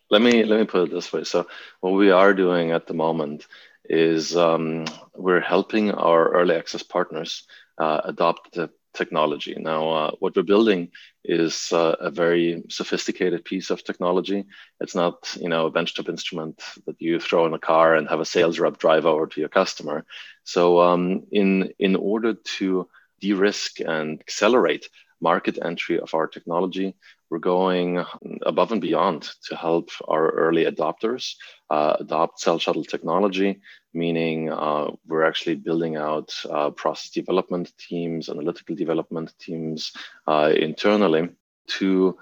Let 0.09 0.21
me 0.21 0.43
let 0.43 0.59
me 0.59 0.65
put 0.65 0.89
it 0.89 0.91
this 0.91 1.13
way. 1.13 1.23
So 1.23 1.47
what 1.81 1.91
we 1.91 2.11
are 2.11 2.33
doing 2.33 2.71
at 2.71 2.87
the 2.87 2.93
moment 2.93 3.47
is 3.89 4.37
um, 4.37 4.85
we're 5.15 5.41
helping 5.41 5.91
our 5.91 6.29
early 6.29 6.55
access 6.55 6.83
partners 6.83 7.43
uh, 7.77 8.01
adopt 8.05 8.53
the 8.53 8.69
technology. 8.93 9.55
Now, 9.57 9.89
uh, 9.89 10.11
what 10.19 10.35
we're 10.35 10.43
building 10.43 10.91
is 11.23 11.71
uh, 11.71 11.95
a 11.99 12.11
very 12.11 12.63
sophisticated 12.69 13.45
piece 13.45 13.69
of 13.69 13.83
technology. 13.83 14.45
It's 14.79 14.95
not, 14.95 15.35
you 15.39 15.49
know, 15.49 15.67
a 15.67 15.71
benchtop 15.71 16.09
instrument 16.09 16.61
that 16.85 16.99
you 16.99 17.19
throw 17.19 17.45
in 17.45 17.53
a 17.53 17.59
car 17.59 17.95
and 17.95 18.07
have 18.07 18.19
a 18.19 18.25
sales 18.25 18.59
rep 18.59 18.77
drive 18.77 19.05
over 19.05 19.27
to 19.27 19.39
your 19.39 19.49
customer. 19.49 20.05
So, 20.43 20.81
um, 20.81 21.23
in 21.31 21.73
in 21.79 21.95
order 21.95 22.33
to 22.57 22.87
de-risk 23.21 23.79
and 23.79 24.19
accelerate 24.19 24.89
market 25.21 25.59
entry 25.61 25.99
of 25.99 26.13
our 26.13 26.27
technology, 26.27 26.95
we're 27.29 27.39
going 27.39 28.03
above 28.43 28.71
and 28.71 28.81
beyond 28.81 29.29
to 29.47 29.55
help 29.55 29.89
our 30.07 30.31
early 30.31 30.65
adopters 30.65 31.35
uh, 31.69 31.97
adopt 31.99 32.39
cell 32.39 32.57
shuttle 32.57 32.83
technology, 32.83 33.59
meaning 33.93 34.51
uh, 34.51 34.87
we're 35.07 35.25
actually 35.25 35.55
building 35.55 35.95
out 35.95 36.33
uh, 36.49 36.71
process 36.71 37.11
development 37.11 37.71
teams, 37.77 38.29
analytical 38.29 38.75
development 38.75 39.33
teams 39.39 39.91
uh, 40.27 40.51
internally 40.55 41.29
to 41.67 42.17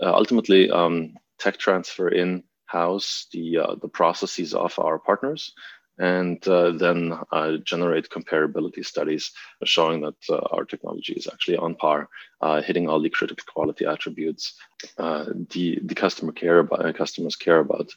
uh, 0.00 0.12
ultimately 0.14 0.70
um, 0.70 1.14
tech 1.38 1.58
transfer 1.58 2.08
in 2.08 2.42
house 2.66 3.26
the 3.32 3.58
uh, 3.58 3.74
the 3.82 3.88
processes 3.88 4.54
of 4.54 4.78
our 4.78 4.98
partners 4.98 5.52
and 5.98 6.46
uh, 6.48 6.72
then 6.72 7.18
uh, 7.32 7.58
generate 7.64 8.08
comparability 8.08 8.84
studies 8.84 9.32
showing 9.64 10.00
that 10.00 10.14
uh, 10.30 10.40
our 10.50 10.64
technology 10.64 11.12
is 11.12 11.28
actually 11.30 11.56
on 11.56 11.74
par, 11.74 12.08
uh, 12.40 12.62
hitting 12.62 12.88
all 12.88 13.00
the 13.00 13.10
critical 13.10 13.44
quality 13.52 13.84
attributes 13.84 14.54
uh, 14.98 15.26
the 15.50 15.78
the 15.84 15.94
customer 15.94 16.32
care 16.32 16.60
about 16.60 16.94
customers 16.96 17.36
care 17.36 17.58
about. 17.58 17.90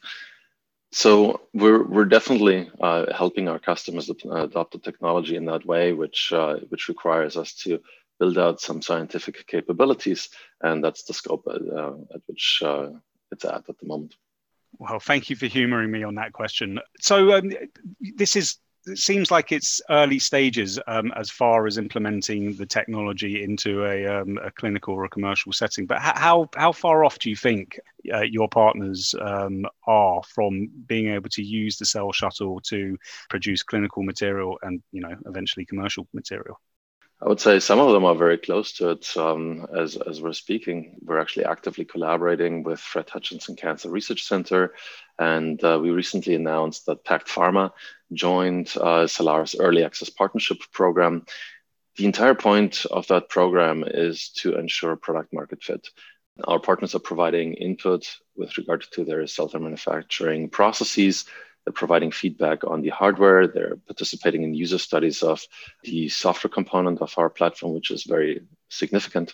So 0.92 1.42
we're 1.54 1.84
we're 1.84 2.06
definitely 2.06 2.70
uh, 2.82 3.14
helping 3.14 3.48
our 3.48 3.60
customers 3.60 4.10
adopt 4.10 4.74
the 4.74 4.80
technology 4.80 5.36
in 5.36 5.46
that 5.46 5.66
way, 5.66 5.94
which 5.94 6.34
which 6.70 6.88
requires 6.90 7.38
us 7.38 7.54
to 7.64 7.80
build 8.20 8.38
out 8.38 8.62
some 8.62 8.82
scientific 8.82 9.46
capabilities, 9.48 10.30
and 10.62 10.84
that's 10.84 11.04
the 11.04 11.14
scope 11.14 11.48
at 11.48 12.22
which 12.28 12.62
it's 13.32 13.46
at 13.46 13.70
at 13.70 13.78
the 13.80 13.86
moment. 13.86 14.16
Well, 14.78 15.00
thank 15.00 15.30
you 15.30 15.36
for 15.36 15.46
humouring 15.46 15.92
me 15.92 16.04
on 16.04 16.16
that 16.16 16.34
question. 16.34 16.80
So 17.00 17.34
um, 17.34 17.52
this 18.16 18.36
is 18.36 18.58
it 18.88 19.00
seems 19.00 19.32
like 19.32 19.52
it's 19.52 19.82
early 19.90 20.20
stages 20.20 20.80
um, 20.88 21.12
as 21.16 21.32
far 21.32 21.66
as 21.66 21.78
implementing 21.78 22.56
the 22.56 22.66
technology 22.66 23.44
into 23.44 23.84
a, 23.86 24.06
um, 24.06 24.38
a 24.44 24.52
clinical 24.52 24.94
or 24.94 25.06
a 25.06 25.10
commercial 25.10 25.52
setting. 25.52 25.86
But 25.86 26.00
how 26.00 26.50
how 26.56 26.72
far 26.72 27.04
off 27.04 27.18
do 27.20 27.30
you 27.30 27.36
think 27.36 27.80
uh, 28.14 28.22
your 28.22 28.48
partners 28.48 29.16
um, 29.20 29.66
are 29.88 30.22
from 30.24 30.70
being 30.86 31.10
able 31.10 31.30
to 31.30 31.42
use 31.42 31.78
the 31.78 31.86
cell 31.86 32.12
shuttle 32.12 32.60
to 32.62 32.98
produce 33.30 33.64
clinical 33.64 34.04
material 34.04 34.60
and 34.62 34.82
you 34.92 35.02
know 35.02 35.16
eventually 35.26 35.66
commercial 35.66 36.08
material? 36.14 36.60
I 37.22 37.30
would 37.30 37.40
say 37.40 37.60
some 37.60 37.80
of 37.80 37.94
them 37.94 38.04
are 38.04 38.16
very 38.16 38.38
close 38.38 38.74
to 38.74 38.90
it. 38.90 39.16
Um, 39.16 39.66
as, 39.76 39.96
as 39.96 40.22
we're 40.22 40.34
speaking, 40.34 40.98
we're 41.02 41.20
actually 41.20 41.46
actively 41.46 41.86
collaborating 41.86 42.64
with 42.64 42.80
Fred 42.80 43.10
Hutchinson 43.10 43.56
Cancer 43.56 43.90
Research 43.90 44.24
Center. 44.24 44.74
And 45.18 45.64
uh, 45.64 45.80
we 45.82 45.92
recently 45.92 46.36
announced 46.36 46.86
that 46.86 47.06
Pact 47.06 47.30
Pharma 47.30 47.72
joined 48.12 48.74
uh, 48.76 49.08
Cellares' 49.08 49.56
Early 49.58 49.86
Access 49.86 50.10
Partnership 50.10 50.58
Program. 50.74 51.26
The 51.96 52.06
entire 52.06 52.36
point 52.36 52.86
of 52.92 53.08
that 53.08 53.30
program 53.30 53.86
is 53.88 54.30
to 54.42 54.58
ensure 54.58 54.98
product 54.98 55.34
market 55.34 55.64
fit. 55.64 55.88
Our 56.44 56.60
partners 56.60 56.96
are 56.96 57.00
providing 57.00 57.54
input 57.54 58.14
with 58.36 58.58
regard 58.58 58.84
to 58.92 59.06
their 59.06 59.26
cell 59.26 59.50
manufacturing 59.54 60.50
processes, 60.50 61.24
they're 61.66 61.74
providing 61.74 62.12
feedback 62.12 62.64
on 62.64 62.82
the 62.82 62.90
hardware. 62.90 63.48
They're 63.48 63.78
participating 63.88 64.44
in 64.44 64.54
user 64.54 64.78
studies 64.78 65.24
of 65.24 65.46
the 65.84 66.10
software 66.10 66.52
component 66.52 67.02
of 67.02 67.14
our 67.18 67.30
platform, 67.30 67.74
which 67.74 67.92
is 67.92 68.04
very 68.04 68.44
significant. 68.70 69.34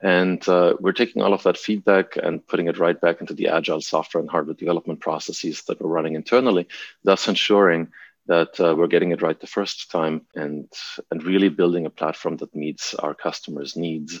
And 0.00 0.46
uh, 0.48 0.74
we're 0.78 0.92
taking 0.92 1.22
all 1.22 1.32
of 1.32 1.42
that 1.44 1.56
feedback 1.56 2.16
and 2.16 2.46
putting 2.46 2.68
it 2.68 2.78
right 2.78 3.00
back 3.00 3.20
into 3.20 3.34
the 3.34 3.48
agile 3.48 3.80
software 3.80 4.20
and 4.20 4.30
hardware 4.30 4.54
development 4.54 5.00
processes 5.00 5.62
that 5.62 5.80
we're 5.80 5.88
running 5.88 6.14
internally, 6.14 6.68
thus 7.02 7.26
ensuring 7.26 7.88
that 8.26 8.60
uh, 8.60 8.74
we're 8.76 8.86
getting 8.86 9.10
it 9.10 9.22
right 9.22 9.40
the 9.40 9.46
first 9.46 9.90
time 9.90 10.22
and, 10.34 10.68
and 11.10 11.24
really 11.24 11.48
building 11.48 11.86
a 11.86 11.90
platform 11.90 12.36
that 12.36 12.54
meets 12.54 12.94
our 12.94 13.14
customers' 13.14 13.76
needs. 13.76 14.20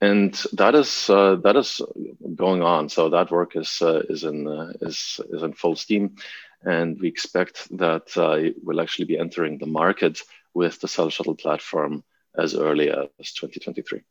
And 0.00 0.32
that 0.52 0.76
is 0.76 1.10
uh, 1.10 1.36
that 1.42 1.56
is 1.56 1.80
going 2.36 2.62
on. 2.62 2.88
So 2.88 3.10
that 3.10 3.32
work 3.32 3.56
is 3.56 3.82
uh, 3.82 4.02
is 4.08 4.22
in 4.22 4.46
uh, 4.46 4.72
is 4.80 5.20
is 5.28 5.42
in 5.42 5.54
full 5.54 5.74
steam 5.74 6.14
and 6.64 6.98
we 7.00 7.08
expect 7.08 7.68
that 7.78 8.16
uh, 8.16 8.52
we'll 8.62 8.80
actually 8.80 9.06
be 9.06 9.18
entering 9.18 9.58
the 9.58 9.66
market 9.66 10.20
with 10.54 10.80
the 10.80 10.88
Cell 10.88 11.10
Shuttle 11.10 11.36
platform 11.36 12.02
as 12.36 12.54
early 12.54 12.90
as 12.90 13.32
2023. 13.32 14.02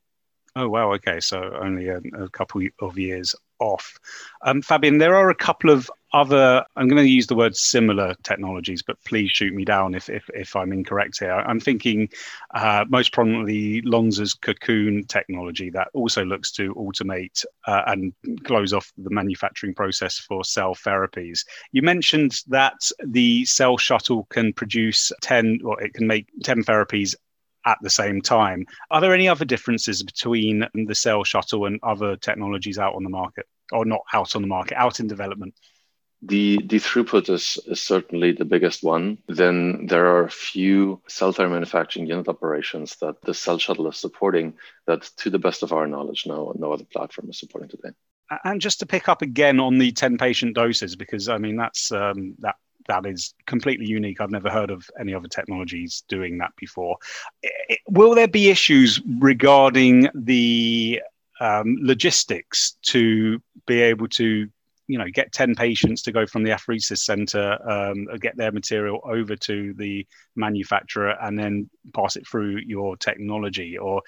Oh 0.55 0.69
wow! 0.69 0.93
Okay, 0.93 1.19
so 1.19 1.55
only 1.61 1.87
a, 1.87 2.01
a 2.19 2.29
couple 2.29 2.61
of 2.81 2.97
years 2.97 3.35
off. 3.59 3.99
Um, 4.41 4.61
Fabian, 4.61 4.97
there 4.97 5.15
are 5.15 5.29
a 5.29 5.35
couple 5.35 5.69
of 5.69 5.91
other, 6.13 6.63
I'm 6.75 6.87
going 6.87 7.03
to 7.03 7.09
use 7.09 7.27
the 7.27 7.35
word 7.35 7.55
similar 7.55 8.15
technologies, 8.23 8.81
but 8.81 9.03
please 9.03 9.31
shoot 9.31 9.53
me 9.53 9.65
down 9.65 9.93
if, 9.93 10.09
if, 10.09 10.29
if 10.33 10.55
I'm 10.55 10.71
incorrect 10.71 11.19
here. 11.19 11.33
I'm 11.33 11.59
thinking 11.59 12.09
uh, 12.53 12.85
most 12.87 13.11
prominently 13.11 13.81
Lonza's 13.81 14.33
cocoon 14.33 15.05
technology 15.05 15.69
that 15.71 15.89
also 15.93 16.23
looks 16.23 16.51
to 16.53 16.73
automate 16.75 17.43
uh, 17.65 17.83
and 17.87 18.13
close 18.45 18.73
off 18.73 18.91
the 18.97 19.09
manufacturing 19.09 19.73
process 19.73 20.17
for 20.17 20.45
cell 20.45 20.73
therapies. 20.73 21.45
You 21.71 21.81
mentioned 21.81 22.41
that 22.47 22.89
the 23.05 23.45
cell 23.45 23.77
shuttle 23.77 24.25
can 24.29 24.53
produce 24.53 25.11
10, 25.21 25.59
or 25.65 25.81
it 25.81 25.93
can 25.93 26.07
make 26.07 26.27
10 26.43 26.63
therapies 26.63 27.15
at 27.65 27.77
the 27.81 27.89
same 27.89 28.21
time. 28.21 28.65
Are 28.91 29.01
there 29.01 29.13
any 29.13 29.27
other 29.27 29.43
differences 29.43 30.01
between 30.01 30.65
the 30.73 30.95
cell 30.95 31.25
shuttle 31.25 31.65
and 31.65 31.79
other 31.83 32.15
technologies 32.15 32.79
out 32.79 32.95
on 32.95 33.03
the 33.03 33.09
market, 33.09 33.45
or 33.73 33.83
not 33.83 34.01
out 34.13 34.37
on 34.37 34.41
the 34.41 34.47
market, 34.47 34.77
out 34.77 35.01
in 35.01 35.07
development? 35.07 35.53
The, 36.23 36.59
the 36.65 36.77
throughput 36.77 37.29
is, 37.29 37.59
is 37.67 37.81
certainly 37.81 38.31
the 38.31 38.45
biggest 38.45 38.83
one. 38.83 39.19
Then 39.27 39.85
there 39.85 40.07
are 40.07 40.23
a 40.23 40.31
few 40.31 41.01
cell 41.07 41.31
therapy 41.31 41.53
manufacturing 41.53 42.07
unit 42.07 42.27
operations 42.27 42.95
that 43.01 43.21
the 43.21 43.33
cell 43.33 43.59
shuttle 43.59 43.87
is 43.87 43.97
supporting 43.97 44.55
that, 44.87 45.03
to 45.17 45.29
the 45.29 45.39
best 45.39 45.61
of 45.61 45.73
our 45.73 45.87
knowledge, 45.87 46.25
no, 46.25 46.53
no 46.57 46.73
other 46.73 46.85
platform 46.85 47.29
is 47.29 47.39
supporting 47.39 47.69
today. 47.69 47.89
And 48.43 48.59
just 48.59 48.79
to 48.79 48.85
pick 48.85 49.07
up 49.07 49.21
again 49.21 49.59
on 49.59 49.77
the 49.77 49.91
10 49.91 50.17
patient 50.17 50.55
doses, 50.55 50.95
because 50.95 51.29
I 51.29 51.37
mean, 51.37 51.55
that's 51.55 51.91
um, 51.91 52.35
that 52.39 52.55
that 52.87 53.05
is 53.05 53.33
completely 53.45 53.85
unique. 53.85 54.19
I've 54.19 54.31
never 54.31 54.49
heard 54.49 54.71
of 54.71 54.89
any 54.99 55.13
other 55.13 55.27
technologies 55.27 56.03
doing 56.07 56.37
that 56.39 56.51
before. 56.57 56.97
Will 57.89 58.15
there 58.15 58.27
be 58.27 58.49
issues 58.49 59.01
regarding 59.19 60.09
the 60.13 61.01
um, 61.39 61.77
logistics 61.81 62.77
to 62.83 63.41
be 63.65 63.81
able 63.81 64.07
to 64.09 64.49
you 64.87 64.97
know 64.97 65.07
get 65.13 65.31
10 65.31 65.55
patients 65.55 66.01
to 66.03 66.11
go 66.11 66.25
from 66.25 66.43
the 66.43 66.51
apheresis 66.51 66.99
center 66.99 67.57
um, 67.69 68.07
get 68.19 68.37
their 68.37 68.51
material 68.51 68.99
over 69.03 69.35
to 69.35 69.73
the 69.73 70.05
manufacturer 70.35 71.15
and 71.21 71.37
then 71.37 71.69
pass 71.93 72.15
it 72.15 72.27
through 72.27 72.59
your 72.65 72.95
technology? 72.97 73.77
Or 73.77 74.01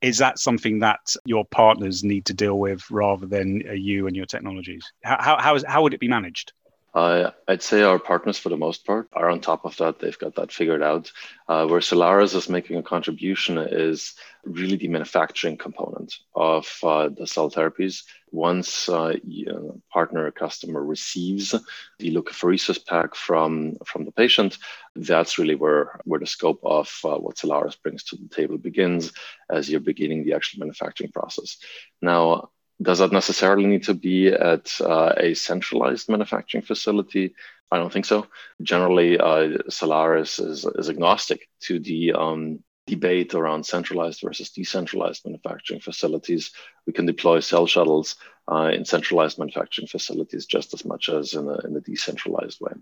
is 0.00 0.18
that 0.18 0.38
something 0.38 0.80
that 0.80 1.00
your 1.24 1.44
partners 1.46 2.04
need 2.04 2.26
to 2.26 2.34
deal 2.34 2.58
with 2.58 2.82
rather 2.90 3.26
than 3.26 3.62
uh, 3.68 3.72
you 3.72 4.06
and 4.06 4.16
your 4.16 4.26
technologies? 4.26 4.84
How, 5.02 5.16
how, 5.20 5.38
how, 5.38 5.54
is, 5.54 5.64
how 5.66 5.82
would 5.82 5.94
it 5.94 6.00
be 6.00 6.08
managed 6.08 6.52
Uh, 6.96 7.30
I'd 7.46 7.62
say 7.62 7.82
our 7.82 7.98
partners, 7.98 8.38
for 8.38 8.48
the 8.48 8.56
most 8.56 8.86
part, 8.86 9.10
are 9.12 9.28
on 9.28 9.42
top 9.42 9.66
of 9.66 9.76
that. 9.76 9.98
They've 9.98 10.18
got 10.18 10.36
that 10.36 10.50
figured 10.50 10.82
out. 10.82 11.12
Uh, 11.46 11.66
where 11.66 11.80
Cellares 11.80 12.34
is 12.34 12.48
making 12.48 12.78
a 12.78 12.82
contribution 12.82 13.58
is 13.58 14.14
really 14.44 14.76
the 14.76 14.88
manufacturing 14.88 15.58
component 15.58 16.14
of 16.34 16.66
uh, 16.82 17.10
the 17.10 17.26
cell 17.26 17.50
therapies. 17.50 18.04
Once 18.30 18.88
uh, 18.88 19.12
a 19.14 19.52
partner 19.92 20.24
or 20.24 20.30
customer 20.30 20.82
receives 20.82 21.54
the 21.98 22.16
leukapheresis 22.16 22.82
pack 22.86 23.14
from, 23.14 23.76
from 23.84 24.06
the 24.06 24.12
patient, 24.12 24.56
that's 24.94 25.36
really 25.36 25.54
where, 25.54 26.00
where 26.04 26.20
the 26.20 26.26
scope 26.26 26.60
of 26.64 26.90
uh, 27.04 27.16
what 27.16 27.36
Cellares 27.36 27.76
brings 27.82 28.04
to 28.04 28.16
the 28.16 28.34
table 28.34 28.56
begins 28.56 29.12
as 29.50 29.68
you're 29.68 29.80
beginning 29.80 30.24
the 30.24 30.32
actual 30.32 30.60
manufacturing 30.60 31.12
process. 31.12 31.58
Now, 32.00 32.48
does 32.80 32.98
that 32.98 33.12
necessarily 33.12 33.66
need 33.66 33.84
to 33.84 33.94
be 33.94 34.28
at 34.28 34.70
uh, 34.80 35.12
a 35.16 35.34
centralized 35.34 36.08
manufacturing 36.08 36.62
facility? 36.62 37.34
I 37.72 37.78
don't 37.78 37.92
think 37.92 38.04
so. 38.04 38.26
Generally, 38.62 39.18
uh, 39.18 39.58
Cellares 39.70 40.44
is, 40.44 40.64
is 40.64 40.90
agnostic 40.90 41.48
to 41.62 41.78
the 41.78 42.12
um, 42.12 42.60
debate 42.86 43.34
around 43.34 43.66
centralized 43.66 44.20
versus 44.22 44.50
decentralized 44.50 45.24
manufacturing 45.24 45.80
facilities. 45.80 46.52
We 46.86 46.92
can 46.92 47.06
deploy 47.06 47.40
cell 47.40 47.66
shuttles 47.66 48.16
uh, 48.50 48.70
in 48.72 48.84
centralized 48.84 49.38
manufacturing 49.38 49.88
facilities 49.88 50.46
just 50.46 50.72
as 50.74 50.84
much 50.84 51.08
as 51.08 51.34
in 51.34 51.48
a, 51.48 51.58
in 51.66 51.76
a 51.76 51.80
decentralized 51.80 52.60
way. 52.60 52.72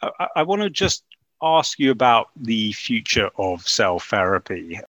I, 0.00 0.28
I 0.36 0.42
want 0.44 0.62
to 0.62 0.70
just 0.70 1.04
ask 1.42 1.78
you 1.78 1.90
about 1.90 2.28
the 2.36 2.72
future 2.72 3.30
of 3.36 3.66
cell 3.68 3.98
therapy. 3.98 4.80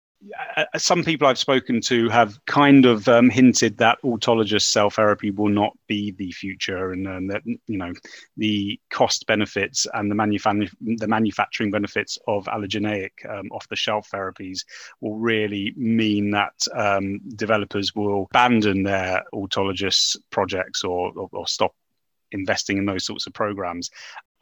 Some 0.77 1.05
people 1.05 1.27
I've 1.27 1.39
spoken 1.39 1.81
to 1.83 2.09
have 2.09 2.39
kind 2.47 2.87
of 2.87 3.09
um, 3.09 3.29
hinted 3.29 3.79
that 3.79 3.99
autologous 4.03 4.63
cell 4.63 4.91
therapy 4.91 5.31
will 5.31 5.49
not 5.49 5.73
be 5.87 6.13
the 6.13 6.33
future, 6.33 6.93
and, 6.93 7.07
and 7.07 7.31
that 7.31 7.43
you 7.45 7.79
know 7.79 7.93
the 8.37 8.81
cost 8.91 9.27
benefits 9.27 9.87
and 9.93 10.11
the, 10.11 10.15
manufacturing 10.15 10.71
the 10.81 11.09
manufacturing 11.09 11.71
benefits 11.71 12.19
of 12.27 12.47
allogeneic 12.47 13.11
um, 13.29 13.51
off-the-shelf 13.53 14.09
therapies 14.13 14.65
will 15.01 15.17
really 15.17 15.73
mean 15.77 16.31
that 16.31 16.55
um, 16.75 17.21
developers 17.37 17.95
will 17.95 18.29
abandon 18.31 18.83
their 18.83 19.23
autologous 19.35 20.17
projects 20.31 20.85
or, 20.85 21.13
or, 21.17 21.29
or 21.33 21.47
stop 21.47 21.75
investing 22.33 22.79
in 22.79 22.85
those 22.85 23.05
sorts 23.05 23.27
of 23.27 23.33
programs 23.33 23.91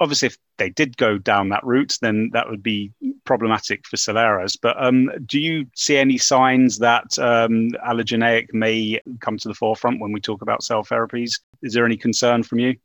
obviously, 0.00 0.26
if 0.26 0.36
they 0.58 0.70
did 0.70 0.96
go 0.96 1.18
down 1.18 1.50
that 1.50 1.64
route, 1.64 1.96
then 2.00 2.30
that 2.32 2.48
would 2.48 2.62
be 2.62 2.92
problematic 3.24 3.86
for 3.86 3.96
Cellares. 3.96 4.56
But 4.60 4.82
um, 4.82 5.10
do 5.26 5.40
you 5.40 5.66
see 5.74 5.96
any 5.96 6.18
signs 6.18 6.78
that 6.78 7.18
um, 7.18 7.70
allogeneic 7.86 8.52
may 8.52 9.00
come 9.20 9.38
to 9.38 9.48
the 9.48 9.54
forefront 9.54 10.00
when 10.00 10.12
we 10.12 10.20
talk 10.20 10.42
about 10.42 10.62
cell 10.62 10.84
therapies? 10.84 11.40
Is 11.62 11.72
there 11.72 11.86
any 11.86 11.96
concern 11.96 12.42
from 12.42 12.58
you? 12.58 12.76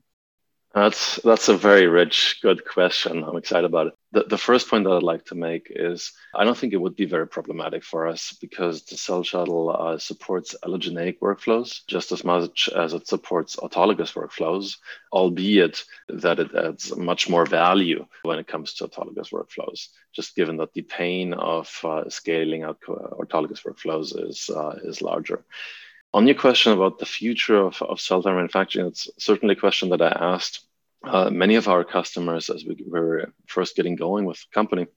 That's 0.74 1.15
that's 1.24 1.47
a 1.47 1.57
very 1.57 1.88
rich, 1.88 2.39
good 2.41 2.63
question. 2.65 3.24
I'm 3.24 3.38
excited 3.38 3.65
about 3.65 3.88
it. 3.88 3.93
The, 4.12 4.24
the 4.24 4.38
first 4.38 4.69
point 4.69 4.83
that 4.83 4.91
I'd 4.91 5.01
like 5.01 5.25
to 5.25 5.36
make 5.36 5.67
is 5.69 6.12
I 6.36 6.43
don't 6.43 6.57
think 6.57 6.74
it 6.74 6.81
would 6.81 6.95
be 6.95 7.05
very 7.05 7.27
problematic 7.27 7.83
for 7.83 8.05
us 8.05 8.38
because 8.41 8.83
the 8.83 8.97
cell 8.97 9.24
shuttle 9.24 9.75
uh, 9.75 9.97
supports 9.97 10.55
allogeneic 10.63 11.19
workflows 11.19 11.79
just 11.88 12.12
as 12.12 12.24
much 12.24 12.69
as 12.75 12.93
it 12.93 13.07
supports 13.07 13.55
autologous 13.55 14.13
workflows, 14.13 14.75
albeit 15.12 15.83
that 16.09 16.39
it 16.39 16.53
adds 16.53 16.95
much 16.95 17.29
more 17.29 17.45
value 17.45 18.05
when 18.24 18.38
it 18.38 18.47
comes 18.47 18.74
to 18.75 18.88
autologous 18.88 19.31
workflows, 19.31 19.88
just 20.13 20.36
given 20.36 20.57
that 20.57 20.74
the 20.74 20.83
pain 20.83 21.33
of 21.33 21.74
uh, 21.83 22.07
scaling 22.09 22.63
out 22.63 22.79
autologous 22.81 23.63
workflows 23.63 24.29
is 24.29 24.50
uh, 24.50 24.75
is 24.83 25.01
larger. 25.01 25.43
On 26.17 26.25
your 26.25 26.36
question 26.36 26.71
about 26.71 26.97
the 26.97 27.05
future 27.05 27.57
of, 27.57 27.79
of 27.83 28.01
cell 28.01 28.24
therapy 28.24 28.38
manufacturing, 28.38 28.88
it's 28.88 29.07
certainly 29.19 29.53
a 29.53 29.63
question 29.65 29.89
that 29.89 30.01
I 30.01 30.07
asked 30.07 30.65
uh, 31.03 31.29
many 31.29 31.53
of 31.57 31.67
our 31.67 31.83
customers 31.83 32.50
as 32.50 32.65
we 32.65 32.75
were 32.88 33.31
first 33.45 33.75
getting 33.75 33.95
going 33.95 34.25
with 34.25 34.39
the 34.39 34.51
company. 34.51 34.88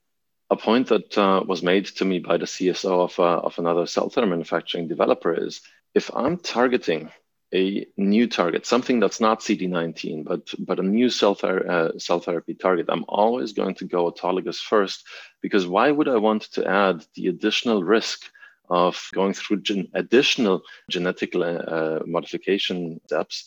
A 0.49 0.55
point 0.55 0.87
that 0.87 1.15
uh, 1.15 1.43
was 1.45 1.61
made 1.61 1.85
to 1.97 2.05
me 2.05 2.17
by 2.17 2.37
the 2.37 2.47
CSO 2.47 3.03
of, 3.03 3.19
uh, 3.19 3.37
of 3.47 3.59
another 3.59 3.85
cell 3.85 4.09
therapy 4.09 4.31
manufacturing 4.31 4.87
developer 4.87 5.31
is 5.31 5.61
if 5.93 6.09
I'm 6.11 6.37
targeting 6.37 7.11
a 7.53 7.85
new 7.97 8.25
target, 8.25 8.65
something 8.65 8.99
that's 8.99 9.21
not 9.21 9.41
CD19, 9.41 10.23
but 10.23 10.51
but 10.57 10.79
a 10.79 10.91
new 10.97 11.11
cell, 11.11 11.35
ther- 11.35 11.69
uh, 11.69 11.99
cell 11.99 12.19
therapy 12.19 12.55
target, 12.55 12.87
I'm 12.89 13.05
always 13.07 13.53
going 13.53 13.75
to 13.75 13.85
go 13.85 14.09
autologous 14.11 14.57
first 14.57 15.05
because 15.39 15.67
why 15.67 15.91
would 15.91 16.07
I 16.07 16.17
want 16.17 16.51
to 16.53 16.67
add 16.67 17.05
the 17.13 17.27
additional 17.27 17.83
risk 17.83 18.23
of 18.71 19.09
going 19.13 19.33
through 19.33 19.61
gen- 19.61 19.89
additional 19.93 20.61
genetic 20.89 21.35
uh, 21.35 21.99
modification 22.05 22.99
steps 23.05 23.45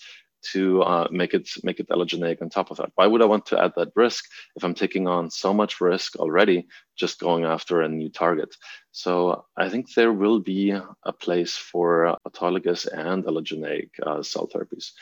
to 0.53 0.83
uh, 0.83 1.09
make 1.11 1.33
it 1.33 1.49
make 1.63 1.81
it 1.81 1.89
allogeneic 1.89 2.43
on 2.43 2.51
top 2.51 2.71
of 2.71 2.77
that. 2.77 2.91
Why 2.97 3.07
would 3.07 3.23
I 3.23 3.25
want 3.25 3.47
to 3.47 3.61
add 3.63 3.73
that 3.77 3.93
risk 3.97 4.27
if 4.57 4.63
I'm 4.63 4.75
taking 4.75 5.09
on 5.09 5.31
so 5.31 5.55
much 5.55 5.81
risk 5.81 6.17
already 6.17 6.67
just 6.97 7.19
going 7.19 7.45
after 7.45 7.81
a 7.81 7.89
new 7.89 8.11
target? 8.11 8.55
So 8.93 9.47
I 9.57 9.71
think 9.71 9.87
there 9.95 10.13
will 10.13 10.41
be 10.41 10.71
a 10.71 11.13
place 11.13 11.57
for 11.57 12.17
autologous 12.29 12.87
and 12.87 13.25
allogeneic 13.25 13.89
uh, 14.07 14.23
cell 14.23 14.49
therapies. 14.55 14.93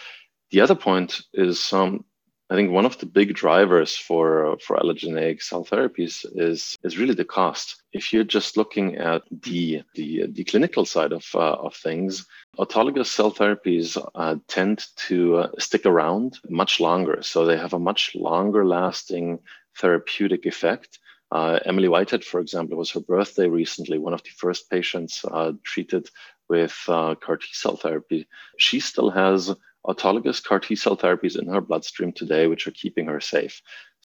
The 0.52 0.61
other 0.61 0.76
point 0.76 1.20
is 1.35 1.72
um, 1.72 2.04
I 2.52 2.54
think 2.54 2.70
one 2.70 2.84
of 2.84 2.98
the 2.98 3.06
big 3.06 3.34
drivers 3.34 3.96
for 3.96 4.58
for 4.58 4.76
allogeneic 4.76 5.42
cell 5.42 5.64
therapies 5.64 6.26
is 6.34 6.76
is 6.84 6.98
really 6.98 7.14
the 7.14 7.24
cost. 7.24 7.82
If 7.94 8.12
you're 8.12 8.32
just 8.38 8.58
looking 8.58 8.96
at 8.96 9.22
the 9.30 9.82
the, 9.94 10.26
the 10.30 10.44
clinical 10.44 10.84
side 10.84 11.12
of 11.12 11.24
uh, 11.34 11.54
of 11.66 11.74
things, 11.74 12.26
autologous 12.58 13.06
cell 13.06 13.32
therapies 13.32 13.96
uh, 14.14 14.36
tend 14.48 14.84
to 15.08 15.36
uh, 15.36 15.48
stick 15.58 15.86
around 15.86 16.40
much 16.50 16.78
longer, 16.78 17.22
so 17.22 17.46
they 17.46 17.56
have 17.56 17.72
a 17.72 17.86
much 17.90 18.14
longer 18.14 18.66
lasting 18.66 19.38
therapeutic 19.80 20.44
effect. 20.44 20.98
Uh, 21.30 21.58
Emily 21.64 21.88
Whitehead, 21.88 22.22
for 22.22 22.40
example, 22.40 22.74
it 22.74 22.78
was 22.84 22.90
her 22.90 23.00
birthday 23.00 23.48
recently. 23.48 23.96
One 23.96 24.12
of 24.12 24.22
the 24.24 24.36
first 24.36 24.68
patients 24.68 25.24
uh, 25.24 25.52
treated 25.64 26.10
with 26.50 26.78
uh, 26.86 27.14
CAR 27.14 27.38
T 27.38 27.46
cell 27.52 27.78
therapy. 27.78 28.28
She 28.58 28.78
still 28.78 29.08
has 29.08 29.50
autologous 29.87 30.42
CAR 30.42 30.61
T 30.61 30.77
cell 30.77 30.97
therapies 30.97 31.38
in 31.38 31.49
her 31.49 31.61
bloodstream 31.61 32.12
today, 32.12 32.47
which 32.47 32.66
are 32.66 32.73
keeping 32.73 33.07
her 33.07 33.21
safe. 33.21 33.62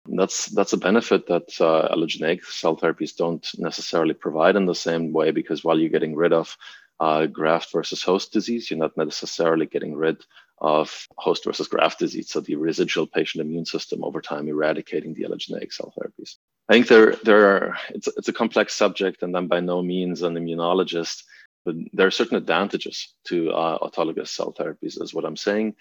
And 0.06 0.18
that's 0.18 0.46
that's 0.46 0.74
a 0.74 0.78
benefit 0.78 1.26
that 1.28 1.48
uh, 1.60 1.94
allogeneic 1.94 2.44
cell 2.44 2.76
therapies 2.76 3.16
don't 3.16 3.46
necessarily 3.58 4.14
provide 4.14 4.56
in 4.56 4.66
the 4.66 4.74
same 4.74 5.12
way 5.12 5.30
because 5.30 5.64
while 5.64 5.78
you're 5.78 5.88
getting 5.88 6.14
rid 6.14 6.32
of 6.32 6.56
uh, 7.00 7.26
graft 7.26 7.72
versus 7.72 8.02
host 8.02 8.32
disease, 8.32 8.70
you're 8.70 8.78
not 8.78 8.96
necessarily 8.96 9.66
getting 9.66 9.96
rid 9.96 10.24
of 10.58 11.08
host 11.16 11.44
versus 11.44 11.68
graft 11.68 11.98
disease. 11.98 12.30
So 12.30 12.40
the 12.40 12.56
residual 12.56 13.06
patient 13.06 13.42
immune 13.42 13.66
system 13.66 14.04
over 14.04 14.20
time 14.20 14.48
eradicating 14.48 15.14
the 15.14 15.24
allogeneic 15.24 15.72
cell 15.72 15.92
therapies. 15.98 16.36
I 16.68 16.74
think 16.74 16.88
there 16.88 17.16
there 17.24 17.48
are 17.48 17.78
it's 17.90 18.08
it's 18.16 18.28
a 18.28 18.32
complex 18.32 18.74
subject, 18.74 19.22
and 19.22 19.36
I'm 19.36 19.48
by 19.48 19.60
no 19.60 19.82
means 19.82 20.22
an 20.22 20.34
immunologist. 20.34 21.24
But 21.64 21.76
there 21.92 22.06
are 22.06 22.10
certain 22.10 22.36
advantages 22.36 23.14
to 23.24 23.50
uh, 23.52 23.78
autologous 23.78 24.28
cell 24.28 24.52
therapies, 24.52 25.00
is 25.00 25.14
what 25.14 25.24
I'm 25.24 25.36
saying. 25.36 25.74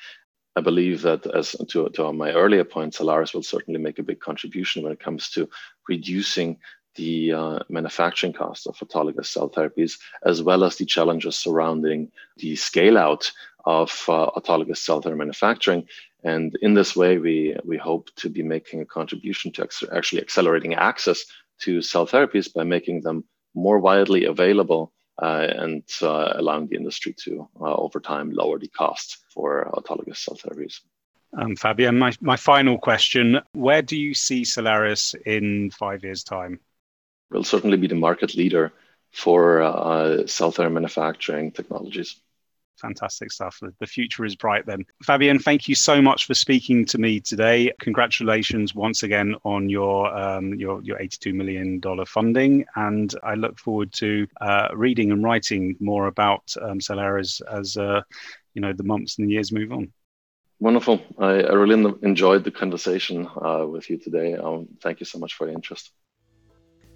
I 0.56 0.62
believe 0.62 1.02
that, 1.02 1.26
as 1.28 1.56
to, 1.70 1.90
to 1.90 2.14
my 2.14 2.32
earlier 2.32 2.64
point, 2.64 2.94
Cellares 2.94 3.34
will 3.34 3.44
certainly 3.44 3.80
make 3.80 4.00
a 4.00 4.04
big 4.04 4.20
contribution 4.20 4.84
when 4.84 4.92
it 4.92 5.00
comes 5.00 5.30
to 5.32 5.50
reducing 5.90 6.60
the 6.96 7.34
uh, 7.34 7.60
manufacturing 7.70 8.34
cost 8.34 8.68
of 8.68 8.78
autologous 8.78 9.26
cell 9.26 9.50
therapies, 9.50 9.98
as 10.26 10.44
well 10.44 10.64
as 10.64 10.76
the 10.76 10.86
challenges 10.86 11.38
surrounding 11.38 12.12
the 12.38 12.56
scale 12.56 12.98
out 12.98 13.32
of 13.66 13.90
uh, 14.08 14.30
autologous 14.38 14.78
cell 14.78 15.02
therapy 15.02 15.18
manufacturing. 15.18 15.88
And 16.24 16.56
in 16.62 16.74
this 16.74 16.96
way, 16.96 17.18
we, 17.18 17.56
we 17.66 17.78
hope 17.78 18.10
to 18.18 18.30
be 18.30 18.44
making 18.44 18.82
a 18.82 18.86
contribution 18.86 19.52
to 19.54 19.64
ex- 19.64 19.84
actually 19.92 20.22
accelerating 20.22 20.76
access 20.76 21.26
to 21.62 21.82
cell 21.82 22.06
therapies 22.06 22.54
by 22.54 22.64
making 22.64 23.02
them 23.02 23.24
more 23.56 23.80
widely 23.80 24.26
available 24.26 24.94
and 25.22 25.84
uh, 26.02 26.34
allowing 26.36 26.68
the 26.68 26.76
industry 26.76 27.14
to, 27.14 27.48
uh, 27.62 27.76
over 27.76 28.00
time, 28.00 28.32
lower 28.32 28.60
the 28.60 28.68
cost 28.68 29.18
for 29.34 29.70
autologous 29.74 30.18
cell 30.18 30.36
therapies. 30.36 30.80
Um, 31.38 31.56
Fabian, 31.56 31.98
my, 31.98 32.14
my 32.22 32.36
final 32.36 32.78
question 32.78 33.40
Where 33.54 33.82
do 33.82 33.98
you 33.98 34.14
see 34.14 34.44
Cellares 34.44 35.16
in 35.26 35.72
five 35.72 36.04
years' 36.04 36.24
time? 36.24 36.60
We'll 37.32 37.44
certainly 37.44 37.78
be 37.78 37.88
the 37.88 37.96
market 37.96 38.36
leader 38.36 38.72
for 39.12 39.62
uh, 39.62 40.28
cell 40.28 40.52
therapy 40.52 40.74
manufacturing 40.74 41.52
technologies 41.52 42.20
fantastic 42.84 43.32
stuff. 43.32 43.60
The 43.80 43.88
future 43.88 44.26
is 44.26 44.36
bright 44.36 44.66
then. 44.66 44.86
Fabian, 45.02 45.40
thank 45.40 45.68
you 45.68 45.74
so 45.74 46.02
much 46.02 46.28
for 46.28 46.34
speaking 46.34 46.86
to 46.88 46.98
me 46.98 47.20
today. 47.20 47.72
Congratulations 47.80 48.76
once 48.76 49.04
again 49.04 49.36
on 49.44 49.70
your 49.70 50.16
um, 50.16 50.54
your, 50.56 50.84
your 50.84 51.00
$82 51.00 51.34
million 51.34 51.82
funding. 52.06 52.66
And 52.76 53.16
I 53.24 53.36
look 53.36 53.58
forward 53.58 53.92
to 53.94 54.28
uh, 54.42 54.68
reading 54.76 55.12
and 55.12 55.24
writing 55.24 55.76
more 55.80 56.08
about 56.08 56.54
um, 56.62 56.80
Cellares 56.80 57.42
as 57.52 57.78
uh, 57.78 58.02
you 58.54 58.62
know 58.62 58.74
the 58.74 58.84
months 58.84 59.18
and 59.18 59.28
the 59.28 59.34
years 59.34 59.52
move 59.52 59.72
on. 59.72 59.92
Wonderful. 60.60 61.02
I, 61.18 61.42
I 61.42 61.54
really 61.54 61.94
enjoyed 62.04 62.44
the 62.44 62.52
conversation 62.52 63.28
uh, 63.28 63.66
with 63.68 63.90
you 63.90 63.98
today. 63.98 64.36
Um, 64.36 64.68
thank 64.82 65.00
you 65.00 65.06
so 65.06 65.20
much 65.20 65.34
for 65.34 65.48
your 65.48 65.56
interest. 65.56 65.92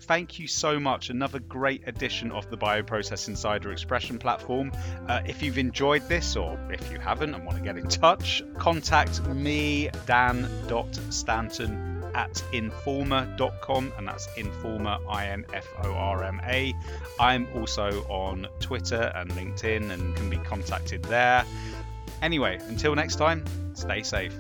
Thank 0.08 0.40
you 0.40 0.48
so 0.48 0.80
much. 0.80 1.10
Another 1.10 1.40
great 1.40 1.88
edition 1.88 2.32
of 2.32 2.50
the 2.50 2.58
Bioprocess 2.58 3.28
Insider 3.28 3.72
Expression 3.72 4.18
platform. 4.18 4.72
Uh, 5.08 5.22
if 5.26 5.44
you've 5.44 5.58
enjoyed 5.58 6.08
this, 6.08 6.36
or 6.36 6.60
if 6.72 6.92
you 6.92 7.00
haven't 7.00 7.34
and 7.34 7.46
want 7.46 7.58
to 7.58 7.64
get 7.64 7.78
in 7.78 7.88
touch, 7.88 8.42
contact 8.58 9.26
me, 9.28 9.90
dan.stanton 10.06 12.04
at 12.16 12.34
informa.com, 12.52 13.94
and 13.98 14.08
that's 14.08 14.28
informa, 14.30 15.00
I 15.10 15.28
N 15.28 15.46
F 15.54 15.68
O 15.84 15.92
R 15.92 16.24
M 16.24 16.42
A. 16.46 16.74
I'm 17.20 17.48
also 17.56 18.04
on 18.10 18.48
Twitter 18.60 19.12
and 19.16 19.30
LinkedIn 19.32 19.92
and 19.92 20.16
can 20.16 20.30
be 20.30 20.38
contacted 20.38 21.04
there. 21.04 21.46
Anyway, 22.22 22.58
until 22.68 22.96
next 22.96 23.18
time, 23.18 23.44
stay 23.76 24.02
safe. 24.02 24.34